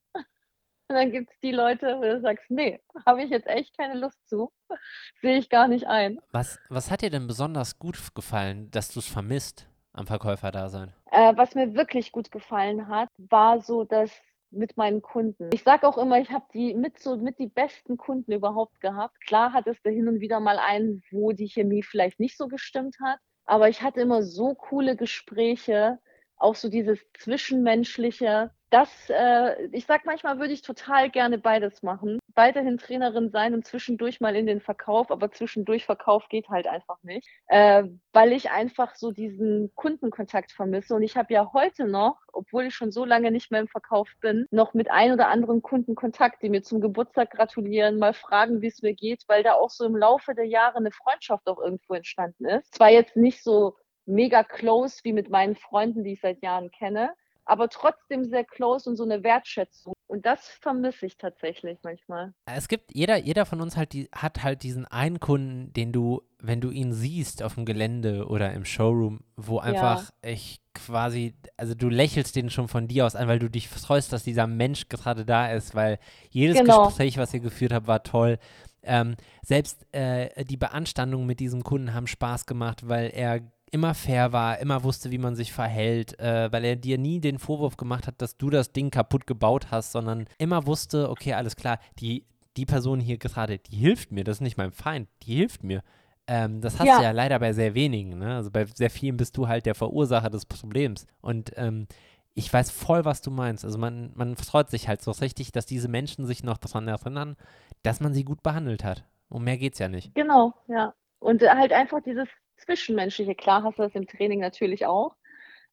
[0.89, 3.99] Und dann gibt es die Leute, wo du sagst, nee, habe ich jetzt echt keine
[3.99, 4.51] Lust zu,
[5.21, 6.19] sehe ich gar nicht ein.
[6.31, 10.93] Was, was hat dir denn besonders gut gefallen, dass du es vermisst am Verkäuferdasein?
[11.11, 14.11] Äh, was mir wirklich gut gefallen hat, war so das
[14.53, 15.49] mit meinen Kunden.
[15.53, 19.19] Ich sage auch immer, ich habe die mit so mit die besten Kunden überhaupt gehabt.
[19.25, 22.47] Klar hat es da hin und wieder mal einen, wo die Chemie vielleicht nicht so
[22.47, 25.99] gestimmt hat, aber ich hatte immer so coole Gespräche,
[26.43, 28.51] auch so dieses zwischenmenschliche.
[28.69, 32.17] Das, äh, ich sag manchmal würde ich total gerne beides machen.
[32.33, 36.97] Weiterhin Trainerin sein und zwischendurch mal in den Verkauf, aber zwischendurch Verkauf geht halt einfach
[37.03, 37.83] nicht, äh,
[38.13, 40.95] weil ich einfach so diesen Kundenkontakt vermisse.
[40.95, 44.09] Und ich habe ja heute noch, obwohl ich schon so lange nicht mehr im Verkauf
[44.21, 48.61] bin, noch mit ein oder anderen Kunden Kontakt, die mir zum Geburtstag gratulieren, mal fragen,
[48.61, 51.59] wie es mir geht, weil da auch so im Laufe der Jahre eine Freundschaft auch
[51.59, 52.73] irgendwo entstanden ist.
[52.73, 53.75] Zwar jetzt nicht so
[54.05, 57.11] mega close wie mit meinen Freunden, die ich seit Jahren kenne,
[57.45, 59.93] aber trotzdem sehr close und so eine Wertschätzung.
[60.07, 62.33] Und das vermisse ich tatsächlich manchmal.
[62.45, 66.21] Es gibt, jeder, jeder von uns halt die, hat halt diesen einen Kunden, den du,
[66.39, 71.73] wenn du ihn siehst auf dem Gelände oder im Showroom, wo einfach ich quasi, also
[71.73, 74.87] du lächelst den schon von dir aus an, weil du dich freust, dass dieser Mensch
[74.87, 75.99] gerade da ist, weil
[76.29, 76.85] jedes Genau.
[76.87, 78.37] Gespräch, was ihr geführt habt, war toll.
[78.83, 83.41] Ähm, selbst äh, die Beanstandungen mit diesem Kunden haben Spaß gemacht, weil er
[83.73, 87.39] immer fair war, immer wusste, wie man sich verhält, äh, weil er dir nie den
[87.39, 91.55] Vorwurf gemacht hat, dass du das Ding kaputt gebaut hast, sondern immer wusste, okay, alles
[91.55, 95.35] klar, die, die Person hier gerade, die hilft mir, das ist nicht mein Feind, die
[95.35, 95.81] hilft mir.
[96.27, 96.97] Ähm, das hast ja.
[96.99, 98.19] du ja leider bei sehr wenigen.
[98.19, 98.35] Ne?
[98.35, 101.07] Also bei sehr vielen bist du halt der Verursacher des Problems.
[101.21, 101.87] Und ähm,
[102.35, 103.65] ich weiß voll, was du meinst.
[103.65, 107.35] Also man, man freut sich halt so richtig, dass diese Menschen sich noch daran erinnern,
[107.81, 109.03] dass man sie gut behandelt hat.
[109.29, 110.13] Um mehr geht's ja nicht.
[110.13, 110.93] Genau, ja.
[111.19, 112.27] Und halt einfach dieses
[112.65, 113.35] Zwischenmenschliche.
[113.35, 115.15] Klar hast du das im Training natürlich auch.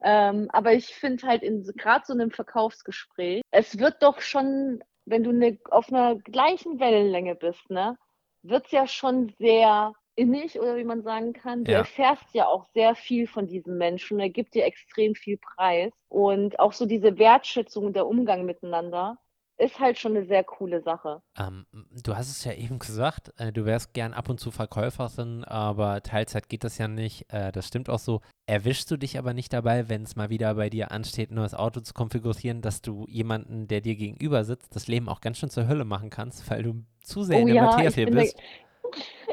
[0.03, 5.22] Ähm, aber ich finde halt in gerade so einem Verkaufsgespräch, es wird doch schon, wenn
[5.22, 7.99] du ne, auf einer gleichen Wellenlänge bist, ne,
[8.43, 11.64] wird es ja schon sehr innig oder wie man sagen kann.
[11.64, 11.78] Du ja.
[11.78, 14.20] erfährst ja auch sehr viel von diesem Menschen.
[14.20, 15.93] Er gibt dir extrem viel Preis.
[16.09, 19.18] Und auch so diese Wertschätzung, der Umgang miteinander
[19.61, 21.23] ist halt schon eine sehr coole Sache.
[21.39, 21.67] Ähm,
[22.03, 26.03] du hast es ja eben gesagt, äh, du wärst gern ab und zu Verkäuferin, aber
[26.03, 27.33] Teilzeit geht das ja nicht.
[27.33, 28.21] Äh, das stimmt auch so.
[28.47, 31.55] Erwischst du dich aber nicht dabei, wenn es mal wieder bei dir ansteht, ein neues
[31.55, 35.51] Auto zu konfigurieren, dass du jemanden, der dir gegenüber sitzt, das Leben auch ganz schön
[35.51, 38.41] zur Hölle machen kannst, weil du zu sehr oh, in der ja, Materie bist?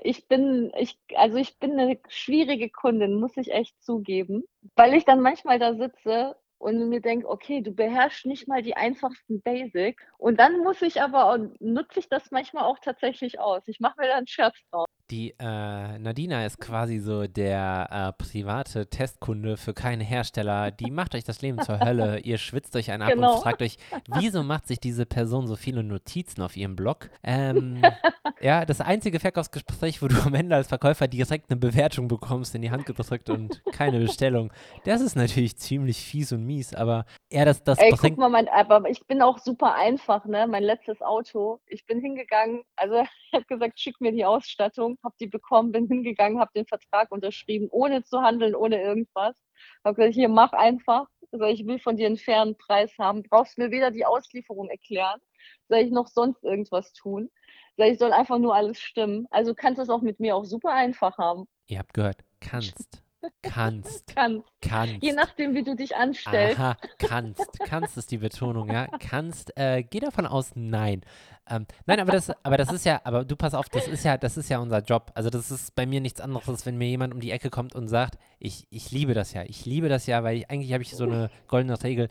[0.03, 4.43] ich bin, ich, also ich bin eine schwierige Kundin, muss ich echt zugeben,
[4.75, 8.75] weil ich dann manchmal da sitze und mir denke, okay, du beherrschst nicht mal die
[8.75, 10.03] einfachsten Basics.
[10.17, 13.67] Und dann muss ich aber, nutze ich das manchmal auch tatsächlich aus.
[13.67, 14.87] Ich mache mir da einen Scherz draus.
[15.09, 20.71] Die äh, Nadina ist quasi so der äh, private Testkunde für keine Hersteller.
[20.71, 22.19] Die macht euch das Leben zur Hölle.
[22.19, 23.35] Ihr schwitzt euch einen ab genau.
[23.35, 23.77] und fragt euch,
[24.19, 27.09] wieso macht sich diese Person so viele Notizen auf ihrem Blog?
[27.23, 27.81] Ähm,
[28.41, 32.61] ja, das einzige Verkaufsgespräch, wo du am Ende als Verkäufer direkt eine Bewertung bekommst, in
[32.61, 34.51] die Hand gedrückt und keine Bestellung.
[34.83, 38.49] Das ist natürlich ziemlich fies und mies, aber ja, das, das Ey, guck mal, mein,
[38.49, 40.47] aber ich bin auch super einfach, ne?
[40.47, 41.59] Mein letztes Auto.
[41.65, 42.95] Ich bin hingegangen, also
[43.31, 47.11] ich habe gesagt, schick mir die Ausstattung habe die bekommen, bin hingegangen, habe den Vertrag
[47.11, 49.35] unterschrieben, ohne zu handeln, ohne irgendwas.
[49.83, 51.07] Habe gesagt, hier mach einfach.
[51.31, 53.23] Also ich will von dir einen fairen Preis haben.
[53.23, 55.19] Brauchst mir weder die Auslieferung erklären,
[55.67, 57.29] soll ich noch sonst irgendwas tun.
[57.75, 59.27] Soll ich soll einfach nur alles stimmen.
[59.29, 61.45] Also kannst du es auch mit mir auch super einfach haben.
[61.67, 63.03] Ihr habt gehört, kannst.
[63.41, 64.07] Kannst.
[64.13, 64.45] kannst.
[64.61, 65.01] Kannst.
[65.01, 66.59] Je nachdem, wie du dich anstellst.
[66.59, 67.59] Aha, kannst.
[67.65, 68.87] Kannst ist die Betonung, ja.
[68.99, 69.55] Kannst.
[69.57, 71.01] Äh, geh davon aus, nein.
[71.49, 74.17] Ähm, nein, aber das, aber das ist ja, aber du pass auf, das ist ja,
[74.17, 75.11] das ist ja unser Job.
[75.13, 77.87] Also das ist bei mir nichts anderes, wenn mir jemand um die Ecke kommt und
[77.87, 80.91] sagt, ich, ich liebe das ja, ich liebe das ja, weil ich, eigentlich habe ich
[80.91, 82.09] so eine goldene Regel.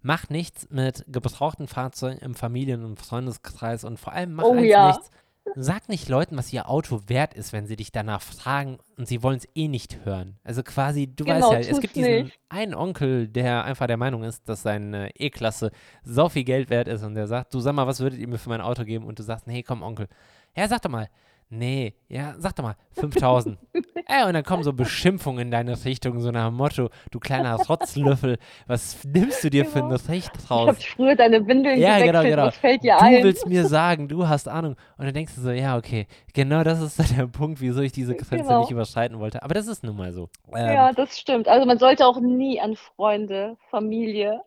[0.00, 4.88] Mach nichts mit gebrauchten Fahrzeugen im Familien- und Freundeskreis und vor allem mach oh, ja.
[4.88, 5.10] nichts
[5.56, 9.22] Sag nicht Leuten, was ihr Auto wert ist, wenn sie dich danach fragen und sie
[9.22, 10.38] wollen es eh nicht hören.
[10.44, 12.38] Also quasi, du genau, weißt ja, es gibt diesen nicht.
[12.48, 15.70] einen Onkel, der einfach der Meinung ist, dass seine E-Klasse
[16.02, 18.38] so viel Geld wert ist und der sagt, du sag mal, was würdet ihr mir
[18.38, 19.06] für mein Auto geben?
[19.06, 20.08] Und du sagst, nee, komm, Onkel.
[20.56, 21.08] Ja, sag doch mal,
[21.50, 23.58] Nee, ja, sag doch mal, 5000.
[24.06, 27.56] Ey, und dann kommen so Beschimpfungen in deine Richtung, so nach dem Motto, du kleiner
[27.56, 29.72] Rotzlöffel, was nimmst du dir genau.
[29.72, 30.76] für ein Recht raus?
[30.78, 32.46] Ich hab früher deine Windeln ja, genau, genau.
[32.46, 33.16] was fällt dir du ein?
[33.16, 34.76] Du willst mir sagen, du hast Ahnung.
[34.98, 38.14] Und dann denkst du so, ja, okay, genau das ist der Punkt, wieso ich diese
[38.14, 38.60] Grenze genau.
[38.60, 39.42] nicht überschreiten wollte.
[39.42, 40.28] Aber das ist nun mal so.
[40.54, 41.48] Ähm, ja, das stimmt.
[41.48, 44.42] Also man sollte auch nie an Freunde, Familie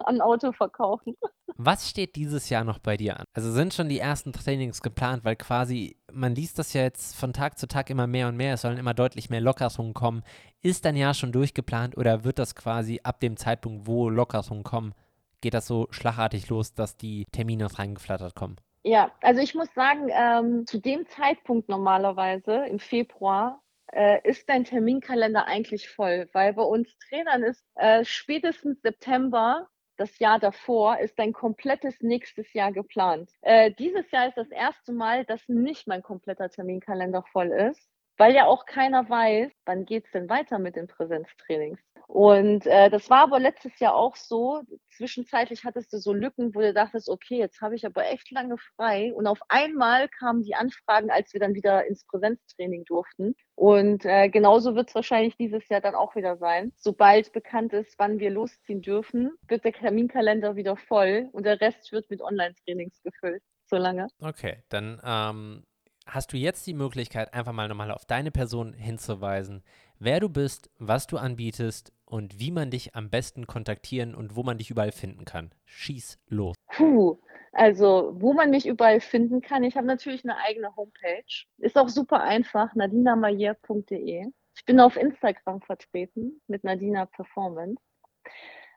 [0.00, 1.16] an Auto verkaufen.
[1.56, 3.24] Was steht dieses Jahr noch bei dir an?
[3.32, 7.32] Also sind schon die ersten Trainings geplant, weil quasi, man liest das ja jetzt von
[7.32, 10.22] Tag zu Tag immer mehr und mehr, es sollen immer deutlich mehr Lockerungen kommen.
[10.62, 14.94] Ist dein Jahr schon durchgeplant oder wird das quasi ab dem Zeitpunkt, wo Lockerungen kommen,
[15.40, 18.56] geht das so schlagartig los, dass die Termine reingeflattert kommen?
[18.84, 23.60] Ja, also ich muss sagen, ähm, zu dem Zeitpunkt normalerweise im Februar
[23.92, 29.68] äh, ist dein Terminkalender eigentlich voll, weil bei uns Trainern ist äh, spätestens September
[29.98, 33.30] das Jahr davor ist ein komplettes nächstes Jahr geplant.
[33.42, 38.34] Äh, dieses Jahr ist das erste Mal, dass nicht mein kompletter Terminkalender voll ist, weil
[38.34, 41.80] ja auch keiner weiß, wann geht es denn weiter mit den Präsenztrainings.
[42.08, 44.62] Und äh, das war aber letztes Jahr auch so.
[44.96, 48.56] Zwischenzeitlich hattest du so Lücken, wo du dachtest, okay, jetzt habe ich aber echt lange
[48.76, 49.12] frei.
[49.14, 53.34] Und auf einmal kamen die Anfragen, als wir dann wieder ins Präsenztraining durften.
[53.56, 56.72] Und äh, genauso wird es wahrscheinlich dieses Jahr dann auch wieder sein.
[56.76, 61.92] Sobald bekannt ist, wann wir losziehen dürfen, wird der Terminkalender wieder voll und der Rest
[61.92, 63.42] wird mit Online-Trainings gefüllt.
[63.66, 64.08] So lange.
[64.20, 65.64] Okay, dann ähm,
[66.08, 69.62] hast du jetzt die Möglichkeit, einfach mal nochmal auf deine Person hinzuweisen,
[69.98, 74.42] wer du bist, was du anbietest und wie man dich am besten kontaktieren und wo
[74.42, 75.52] man dich überall finden kann.
[75.66, 76.56] Schieß los.
[76.74, 77.18] Puh,
[77.52, 79.64] also wo man mich überall finden kann.
[79.64, 81.44] Ich habe natürlich eine eigene Homepage.
[81.58, 84.26] Ist auch super einfach, nadinamayer.de.
[84.56, 87.80] Ich bin auf Instagram vertreten mit Nadina Performance.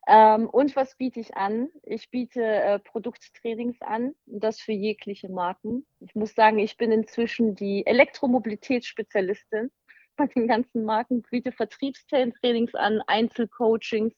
[0.08, 1.70] Ähm, und was biete ich an?
[1.84, 5.86] Ich biete äh, Produkttrainings an, das für jegliche Marken.
[5.99, 9.72] Ich muss sagen, ich bin inzwischen die Elektromobilitätsspezialistin
[10.36, 14.14] den ganzen Marken, biete Vertriebstrainings an, Einzelcoachings.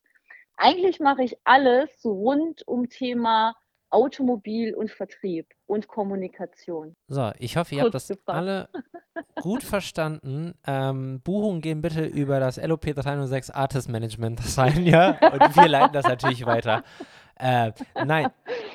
[0.56, 3.56] Eigentlich mache ich alles rund um Thema
[3.94, 6.96] Automobil und Vertrieb und Kommunikation.
[7.08, 8.38] So, ich hoffe, ihr Kurz habt das gefragt.
[8.38, 8.70] alle
[9.41, 10.56] gut verstanden.
[10.66, 15.12] Ähm, Buchungen gehen bitte über das LOP 306 Artist Management sein, ja?
[15.12, 16.84] Und wir leiten das natürlich weiter.
[17.39, 17.72] Äh,
[18.06, 18.28] nein,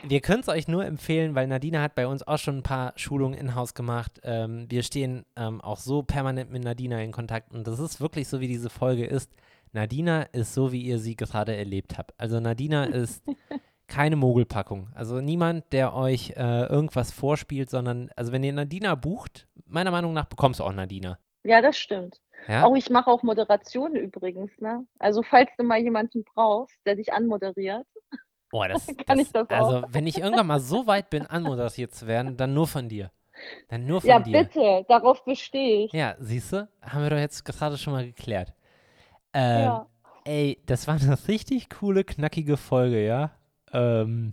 [0.06, 2.92] wir können es euch nur empfehlen, weil Nadina hat bei uns auch schon ein paar
[2.96, 4.20] Schulungen in-house gemacht.
[4.22, 8.28] Ähm, wir stehen ähm, auch so permanent mit Nadina in Kontakt und das ist wirklich
[8.28, 9.32] so, wie diese Folge ist.
[9.72, 12.14] Nadina ist so, wie ihr sie gerade erlebt habt.
[12.18, 13.22] Also Nadina ist
[13.88, 14.88] keine Mogelpackung.
[14.94, 20.12] Also niemand, der euch äh, irgendwas vorspielt, sondern, also wenn ihr Nadina bucht, meiner Meinung
[20.12, 21.18] nach bekommst du auch Nadina.
[21.42, 22.20] Ja, das stimmt.
[22.46, 22.64] Ja?
[22.64, 24.86] Auch ich mache auch Moderation übrigens, ne?
[24.98, 27.86] Also falls du mal jemanden brauchst, der dich anmoderiert.
[28.50, 29.82] Oh, das, kann das, ich das also, auch.
[29.82, 33.10] Also wenn ich irgendwann mal so weit bin, anmoderiert zu werden, dann nur von dir.
[33.68, 34.32] Dann nur von ja, dir.
[34.32, 35.92] Ja, bitte, darauf bestehe ich.
[35.92, 38.54] Ja, siehst du, haben wir doch jetzt gerade schon mal geklärt.
[39.34, 39.86] Ähm, ja.
[40.24, 43.32] Ey, das war eine richtig coole, knackige Folge, ja?
[43.72, 44.32] Ähm,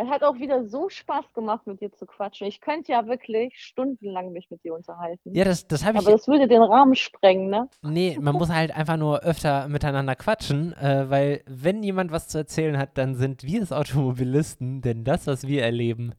[0.00, 2.46] es hat auch wieder so Spaß gemacht, mit dir zu quatschen.
[2.46, 5.34] Ich könnte ja wirklich stundenlang mich mit dir unterhalten.
[5.34, 6.04] Ja, das, das habe ich.
[6.06, 7.68] Aber das würde den Rahmen sprengen, ne?
[7.82, 12.38] Nee, man muss halt einfach nur öfter miteinander quatschen, äh, weil wenn jemand was zu
[12.38, 16.14] erzählen hat, dann sind wir es Automobilisten, denn das, was wir erleben,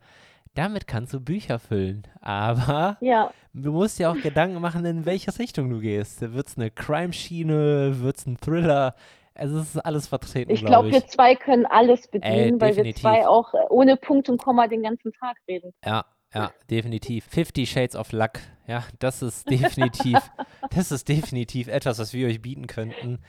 [0.55, 2.03] damit kannst du Bücher füllen.
[2.19, 3.31] Aber ja.
[3.53, 6.19] du musst dir auch Gedanken machen, in welche Richtung du gehst.
[6.33, 8.95] Wird es eine Crime-Schiene, wird es ein Thriller?
[9.39, 10.51] Also es ist alles vertreten.
[10.51, 14.29] Ich glaube, glaub, wir zwei können alles bedienen, Ey, weil wir zwei auch ohne Punkt
[14.29, 15.73] und Komma den ganzen Tag reden.
[15.85, 17.25] Ja, ja, definitiv.
[17.25, 18.39] Fifty Shades of Luck.
[18.67, 20.19] Ja, das ist definitiv,
[20.75, 23.19] das ist definitiv etwas, was wir euch bieten könnten.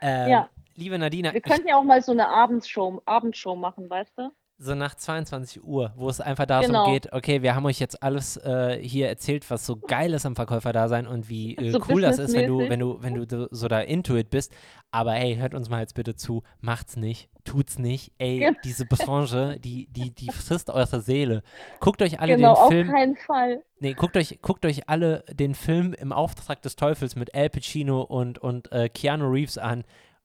[0.00, 0.48] Ähm, ja.
[0.74, 1.32] Liebe Nadina.
[1.32, 4.30] Wir könnten ja auch mal so eine Abendshow, Abendshow machen, weißt du?
[4.62, 6.92] So nach 22 Uhr, wo es einfach darum genau.
[6.92, 10.36] geht, okay, wir haben euch jetzt alles äh, hier erzählt, was so geil ist am
[10.36, 13.14] Verkäufer da sein und wie äh, so cool das ist, wenn du, wenn du, wenn
[13.14, 14.52] du so da into it bist.
[14.92, 18.12] Aber ey, hört uns mal jetzt bitte zu, macht's nicht, tut's nicht.
[18.18, 18.50] Ey, ja.
[18.64, 21.42] diese Branche, die, die, die frisst eure Seele.
[21.80, 22.88] Guckt euch alle genau, den Film.
[22.88, 23.62] Auf keinen Fall.
[23.80, 28.02] Nee, guckt euch, guckt euch alle den Film im Auftrag des Teufels mit Al Pacino
[28.02, 29.82] und, und äh, Keanu Reeves an.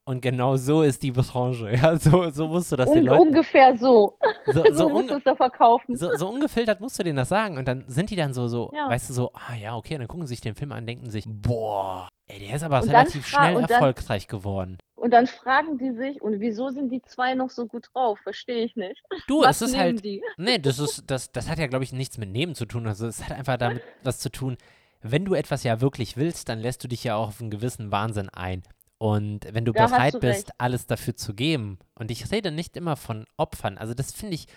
[0.07, 1.69] Und genau so ist die Branche.
[1.77, 3.27] Ja, so, so musst du das Un den Leuten.
[3.27, 4.17] Ungefähr so.
[4.45, 5.97] So, so, so musst du es da verkaufen.
[5.97, 7.57] So, so ungefiltert musst du denen das sagen.
[7.57, 8.87] Und dann sind die dann so, so ja.
[8.87, 11.25] weißt du, so, ah ja, okay, dann gucken sie sich den Film an, denken sich,
[11.27, 14.77] boah, ey, der ist aber und relativ schnell erfolgreich dann, geworden.
[14.95, 18.19] Und dann fragen die sich, und wieso sind die zwei noch so gut drauf?
[18.23, 19.01] Verstehe ich nicht.
[19.27, 20.05] Du, was es ist halt.
[20.05, 20.23] Die?
[20.37, 22.87] Nee, das ist, das, das hat ja, glaube ich, nichts mit Nehmen zu tun.
[22.87, 24.55] Also es hat einfach damit was zu tun.
[25.01, 27.91] Wenn du etwas ja wirklich willst, dann lässt du dich ja auch auf einen gewissen
[27.91, 28.63] Wahnsinn ein.
[28.99, 32.95] Und wenn du da bereit bist, alles dafür zu geben, und ich rede nicht immer
[32.95, 34.47] von Opfern, also das finde ich,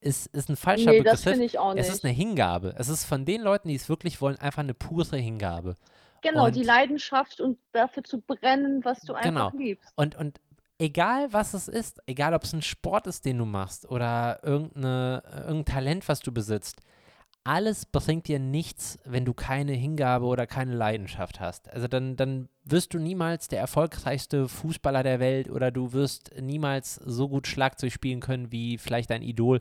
[0.00, 1.24] ist, ist ein falscher nee, Begriff.
[1.24, 1.86] Das ich auch nicht.
[1.86, 2.74] Es ist eine Hingabe.
[2.76, 5.74] Es ist von den Leuten, die es wirklich wollen, einfach eine pure Hingabe.
[6.22, 9.50] Genau, und, die Leidenschaft und dafür zu brennen, was du einfach genau.
[9.56, 9.92] liebst.
[9.96, 10.40] Und, und
[10.78, 15.22] egal was es ist, egal ob es ein Sport ist, den du machst oder irgendeine,
[15.34, 16.80] irgendein Talent, was du besitzt,
[17.46, 21.68] alles bringt dir nichts, wenn du keine Hingabe oder keine Leidenschaft hast.
[21.70, 26.96] Also dann, dann wirst du niemals der erfolgreichste Fußballer der Welt oder du wirst niemals
[26.96, 29.60] so gut Schlagzeug spielen können wie vielleicht dein Idol.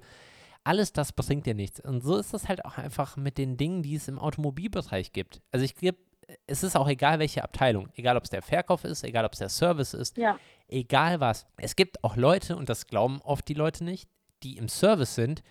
[0.63, 1.79] Alles das bringt dir nichts.
[1.79, 5.43] Und so ist es halt auch einfach mit den Dingen, die es im Automobilbereich gibt.
[5.51, 5.99] Also ich gebe,
[6.47, 7.89] es ist auch egal, welche Abteilung.
[7.93, 10.39] Egal, ob es der Verkauf ist, egal, ob es der Service ist, ja.
[10.67, 11.45] egal was.
[11.57, 14.09] Es gibt auch Leute, und das glauben oft die Leute nicht,
[14.41, 15.43] die im Service sind,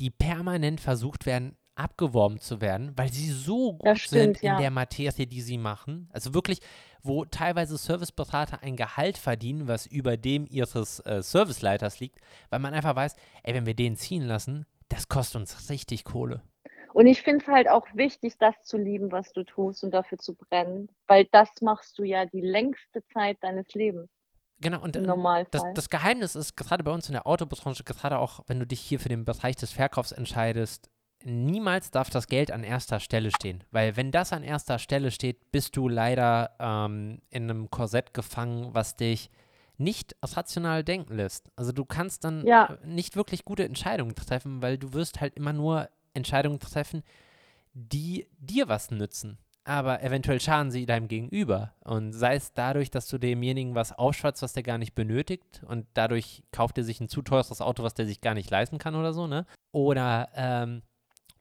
[0.00, 4.58] die permanent versucht werden, abgeworben zu werden, weil sie so gut stimmt, sind in ja.
[4.58, 6.08] der Materie, die sie machen.
[6.12, 6.60] Also wirklich,
[7.02, 12.18] wo teilweise Serviceberater ein Gehalt verdienen, was über dem ihres äh, Serviceleiters liegt,
[12.50, 16.42] weil man einfach weiß, ey, wenn wir den ziehen lassen, das kostet uns richtig Kohle.
[16.92, 20.16] Und ich finde es halt auch wichtig, das zu lieben, was du tust und dafür
[20.16, 24.08] zu brennen, weil das machst du ja die längste Zeit deines Lebens.
[24.60, 28.40] Genau, und äh, das, das, Geheimnis ist, gerade bei uns in der Autobranche, gerade auch,
[28.46, 30.90] wenn du dich hier für den Bereich des Verkaufs entscheidest,
[31.26, 33.64] niemals darf das Geld an erster Stelle stehen.
[33.72, 38.72] Weil wenn das an erster Stelle steht, bist du leider ähm, in einem Korsett gefangen,
[38.72, 39.30] was dich
[39.76, 41.50] nicht rational denken lässt.
[41.56, 42.78] Also du kannst dann ja.
[42.84, 47.02] nicht wirklich gute Entscheidungen treffen, weil du wirst halt immer nur Entscheidungen treffen,
[47.74, 49.38] die dir was nützen.
[49.64, 51.74] Aber eventuell schaden sie deinem Gegenüber.
[51.84, 55.86] Und sei es dadurch, dass du demjenigen was aufschwatzt, was der gar nicht benötigt und
[55.94, 58.94] dadurch kauft er sich ein zu teures Auto, was der sich gar nicht leisten kann
[58.94, 59.44] oder so, ne?
[59.72, 60.82] Oder ähm,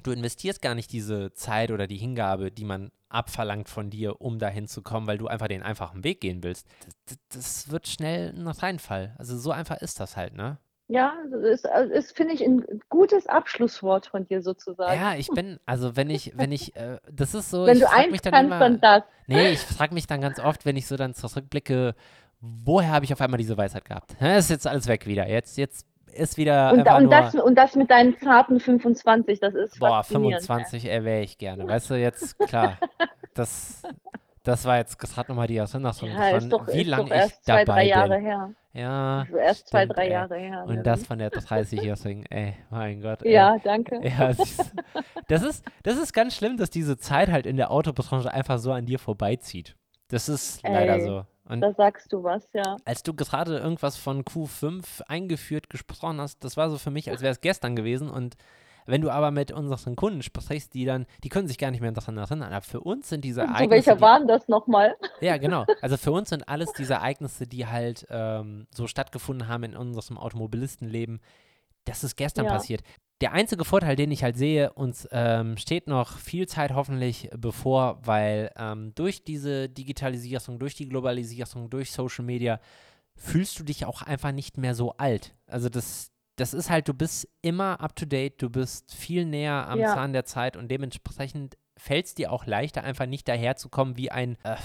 [0.06, 4.40] du investierst gar nicht diese Zeit oder die Hingabe, die man abverlangt von dir, um
[4.40, 6.68] dahin zu kommen, weil du einfach den einfachen Weg gehen willst.
[7.06, 9.16] Das, das wird schnell ein Reinfall.
[9.18, 10.58] Also so einfach ist das halt, ne?
[10.88, 15.00] Ja, das ist, ist finde ich, ein gutes Abschlusswort von dir sozusagen.
[15.00, 17.90] Ja, ich bin, also wenn ich, wenn ich, äh, das ist so, Wenn ich du
[17.90, 19.04] frage mich dann kannst, immer, dann das.
[19.26, 21.96] nee, ich frage mich dann ganz oft, wenn ich so dann zurückblicke,
[22.40, 24.16] woher habe ich auf einmal diese Weisheit gehabt?
[24.20, 25.28] Hä, ist jetzt alles weg wieder.
[25.28, 29.80] Jetzt, jetzt ist wieder Und, und, das, und das mit deinen zarten 25, das ist
[29.80, 30.44] boah, faszinierend.
[30.46, 31.68] 25 erwähle ich gerne.
[31.68, 32.78] Weißt du, jetzt, klar,
[33.34, 33.84] das,
[34.44, 37.46] das war jetzt gerade nochmal die Erinnerung, Ja, ist von doch, wie lange ich erst
[37.46, 38.26] zwei, dabei drei Jahre bin.
[38.26, 38.52] her.
[38.74, 40.12] Ja, Ist erst zwei, stimmt, drei ey.
[40.12, 40.66] Jahre her.
[40.68, 40.84] Und ne?
[40.84, 43.32] das von der 30-Jährigen, ey, mein Gott, ey.
[43.32, 44.02] Ja, danke.
[44.06, 44.34] Ja,
[45.28, 48.72] das ist, das ist ganz schlimm, dass diese Zeit halt in der Autobranche einfach so
[48.74, 49.76] an dir vorbeizieht.
[50.10, 51.26] Das ist leider Ey, so.
[51.48, 52.78] Und Da sagst du was, ja.
[52.86, 57.22] als du gerade irgendwas von Q5 eingeführt gesprochen hast, das war so für mich, als
[57.22, 58.10] wäre es gestern gewesen.
[58.10, 58.36] Und
[58.88, 61.92] wenn du aber mit unseren Kunden sprichst, die dann, die können sich gar nicht mehr
[61.92, 62.54] daran erinnern.
[62.54, 64.96] Aber für uns sind diese Und zu Ereignisse, welcher waren das nochmal?
[65.22, 65.66] ja, genau.
[65.82, 70.18] Also für uns sind alles diese Ereignisse, die halt ähm, so stattgefunden haben in unserem
[70.18, 71.20] Automobilistenleben,
[71.86, 72.52] das ist gestern Ja.
[72.52, 72.82] passiert.
[73.22, 78.00] Der einzige Vorteil, den ich halt sehe, uns ähm, steht noch viel Zeit hoffentlich bevor,
[78.06, 82.60] weil ähm, durch diese Digitalisierung, durch die Globalisierung, durch Social Media
[83.16, 85.34] fühlst du dich auch einfach nicht mehr so alt.
[85.48, 89.66] Also das, das ist halt, du bist immer up to date, du bist viel näher
[89.70, 89.94] am Ja.
[89.94, 91.56] Zahn der Zeit und dementsprechend
[91.86, 94.56] fällt es dir auch leichter, einfach nicht daherzukommen wie ein, äh,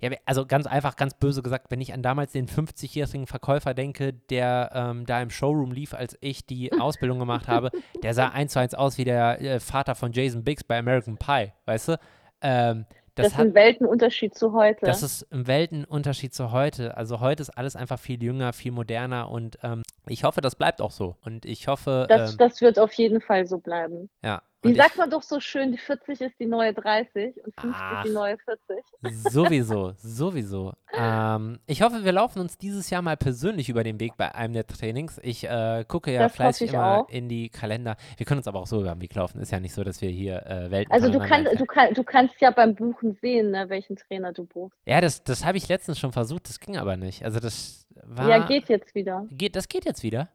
[0.00, 4.14] ja, also ganz einfach, ganz böse gesagt, wenn ich an damals den 50-jährigen Verkäufer denke,
[4.14, 7.70] der ähm, da im Showroom lief, als ich die Ausbildung gemacht habe,
[8.02, 11.18] der sah eins zu eins aus wie der äh, Vater von Jason Biggs bei American
[11.18, 11.98] Pie, weißt du?
[12.40, 14.86] Ähm, das, Das, ist hat, ein Weltenunterschied zu heute.
[14.86, 16.96] das ist im Weltenunterschied zu heute.
[16.96, 20.80] Also heute ist alles einfach viel jünger, viel moderner und ähm, ich hoffe, das bleibt
[20.80, 21.16] auch so.
[21.22, 24.08] Und ich hoffe, das, ähm, das wird auf jeden Fall so bleiben.
[24.22, 24.40] ja.
[24.62, 28.04] Wie sagt man doch so schön, die 40 ist die neue 30 und 50 Ach.
[28.04, 28.76] die neue 40.
[29.02, 30.74] ich, sowieso, sowieso.
[30.92, 34.52] Ähm, ich hoffe, wir laufen uns dieses Jahr mal persönlich über den Weg bei einem
[34.52, 35.18] der Trainings.
[35.22, 37.08] Ich äh, gucke ja Das fleißig immer auch.
[37.08, 37.96] in die Kalender.
[38.18, 39.40] Wir können uns aber auch so über den Weg laufen.
[39.40, 42.04] Ist ja nicht so, dass wir hier äh, Welten Also du, kann, du, kann, du
[42.04, 44.76] kannst ja beim Buchen sehen, ne, welchen Trainer du buchst.
[44.84, 47.24] Ja, das, das habe ich letztens schon versucht, das ging aber nicht.
[47.24, 48.28] Also das war.
[48.28, 49.26] Ja, geht jetzt wieder.
[49.30, 50.28] geht das geht jetzt wieder?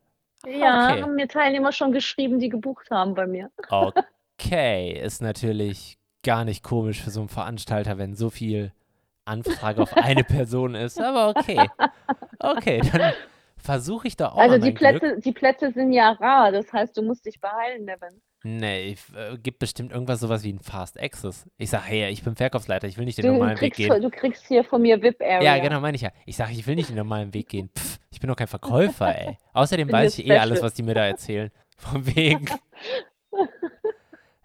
[0.48, 1.02] Ja, okay.
[1.02, 3.50] haben mir Teilnehmer schon geschrieben, die gebucht haben bei mir.
[3.58, 4.02] Okay,
[5.04, 8.72] ist natürlich gar nicht komisch für so einen Veranstalter, wenn so viel
[9.26, 11.00] Anfrage auf eine Person ist.
[11.00, 11.70] Aber okay.
[12.40, 13.14] Okay, dann
[13.58, 15.00] versuche ich doch auch also mal die mein Glück.
[15.00, 18.22] Plätze, die Plätze sind ja rar, das heißt, du musst dich beeilen, Nevin.
[18.44, 21.48] Nee, ich, äh, gibt bestimmt irgendwas sowas wie ein Fast Access.
[21.58, 24.02] Ich sage, hey, ich bin Verkaufsleiter, ich will nicht den Du normalen Weg kriegst, gehen.
[24.02, 25.42] du kriegst hier von mir VIP-Area.
[25.42, 26.12] Ja, genau, meine ich ja.
[26.28, 27.72] Ich sage, ich will nicht den normalen Weg gehen.
[27.76, 29.38] Pff, ich bin doch kein Verkäufer, ey.
[29.54, 31.50] Außerdem weiß ich eh alles, was die mir da erzählen.
[31.78, 32.46] Von wegen.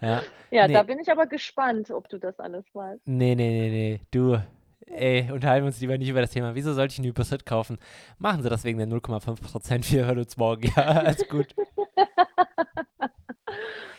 [0.01, 0.23] Ja.
[0.51, 0.75] Ja, Nee.
[0.75, 3.03] da bin ich aber gespannt, ob du das alles weißt.
[3.07, 4.01] Nee, nee, nee, nee.
[4.11, 4.39] Du,
[4.87, 6.55] ey, unterhalten wir uns lieber nicht über das Thema.
[6.55, 7.79] Wieso sollte ich einen Hypersit kaufen?
[8.19, 9.93] Machen Sie das wegen der 0,5%.
[9.93, 10.63] Wir hören uns morgen.
[10.77, 11.55] Ja, alles gut.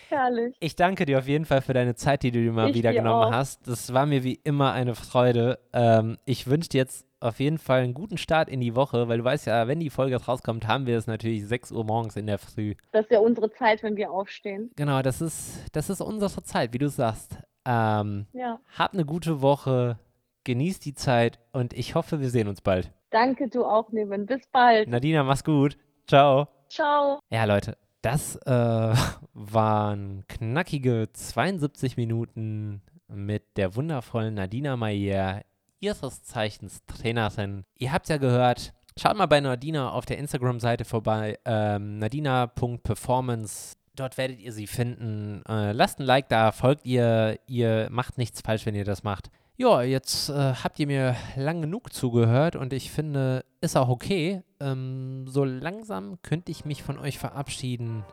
[0.10, 0.56] Herrlich.
[0.60, 2.92] Ich danke dir auf jeden Fall für deine Zeit, die du dir mal Ich wieder
[2.92, 3.32] dir genommen auch.
[3.32, 3.66] hast.
[3.68, 5.60] Das war mir wie immer eine Freude.
[5.72, 9.20] Ähm, ich wünsche dir jetzt auf jeden Fall einen guten Start in die Woche, weil
[9.20, 12.28] du weißt ja, wenn die Folge rauskommt, haben wir es natürlich 6 Uhr morgens in
[12.28, 12.76] der Früh.
[12.92, 14.72] Das ist ja unsere Zeit, wenn wir aufstehen.
[14.76, 17.38] Genau, das ist, das ist unsere Zeit, wie du sagst.
[17.66, 18.60] Ähm, Ja.
[18.78, 20.00] hab eine gute Woche,
[20.44, 22.92] genieß die Zeit und ich hoffe, wir sehen uns bald.
[23.12, 24.26] Danke, du auch, Nevin.
[24.26, 24.88] Bis bald.
[24.90, 25.78] Nadina, mach's gut.
[26.08, 26.48] Ciao.
[26.70, 27.20] Ciao.
[27.30, 28.50] Ja, Leute, das äh,
[29.34, 35.42] waren knackige 72 Minuten mit der wundervollen Nadina Mayer,
[35.82, 37.66] ihres Zeichens Trainerin.
[37.78, 38.74] Ihr habt's ja gehört.
[38.98, 43.76] Schaut mal bei Nadina auf der Instagram-Seite vorbei, ähm, nadina.performance.
[43.96, 45.44] Dort werdet ihr sie finden.
[45.48, 47.40] Äh, lasst ein Like da, folgt ihr.
[47.48, 49.30] Ihr macht nichts falsch, wenn ihr das macht.
[49.58, 54.42] Ja, jetzt äh, habt ihr mir lang genug zugehört und ich finde, ist auch okay.
[54.60, 58.04] Ähm, so langsam könnte ich mich von euch verabschieden.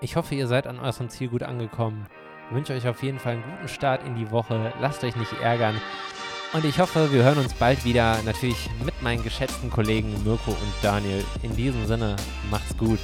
[0.00, 2.06] Ich hoffe, ihr seid an eurem Ziel gut angekommen.
[2.48, 4.72] Ich wünsche euch auf jeden Fall einen guten Start in die Woche.
[4.80, 5.80] Lasst euch nicht ärgern.
[6.52, 8.22] Und ich hoffe, wir hören uns bald wieder.
[8.24, 11.24] Natürlich mit meinen geschätzten Kollegen Mirko und Daniel.
[11.42, 12.16] In diesem Sinne,
[12.50, 12.98] macht's gut.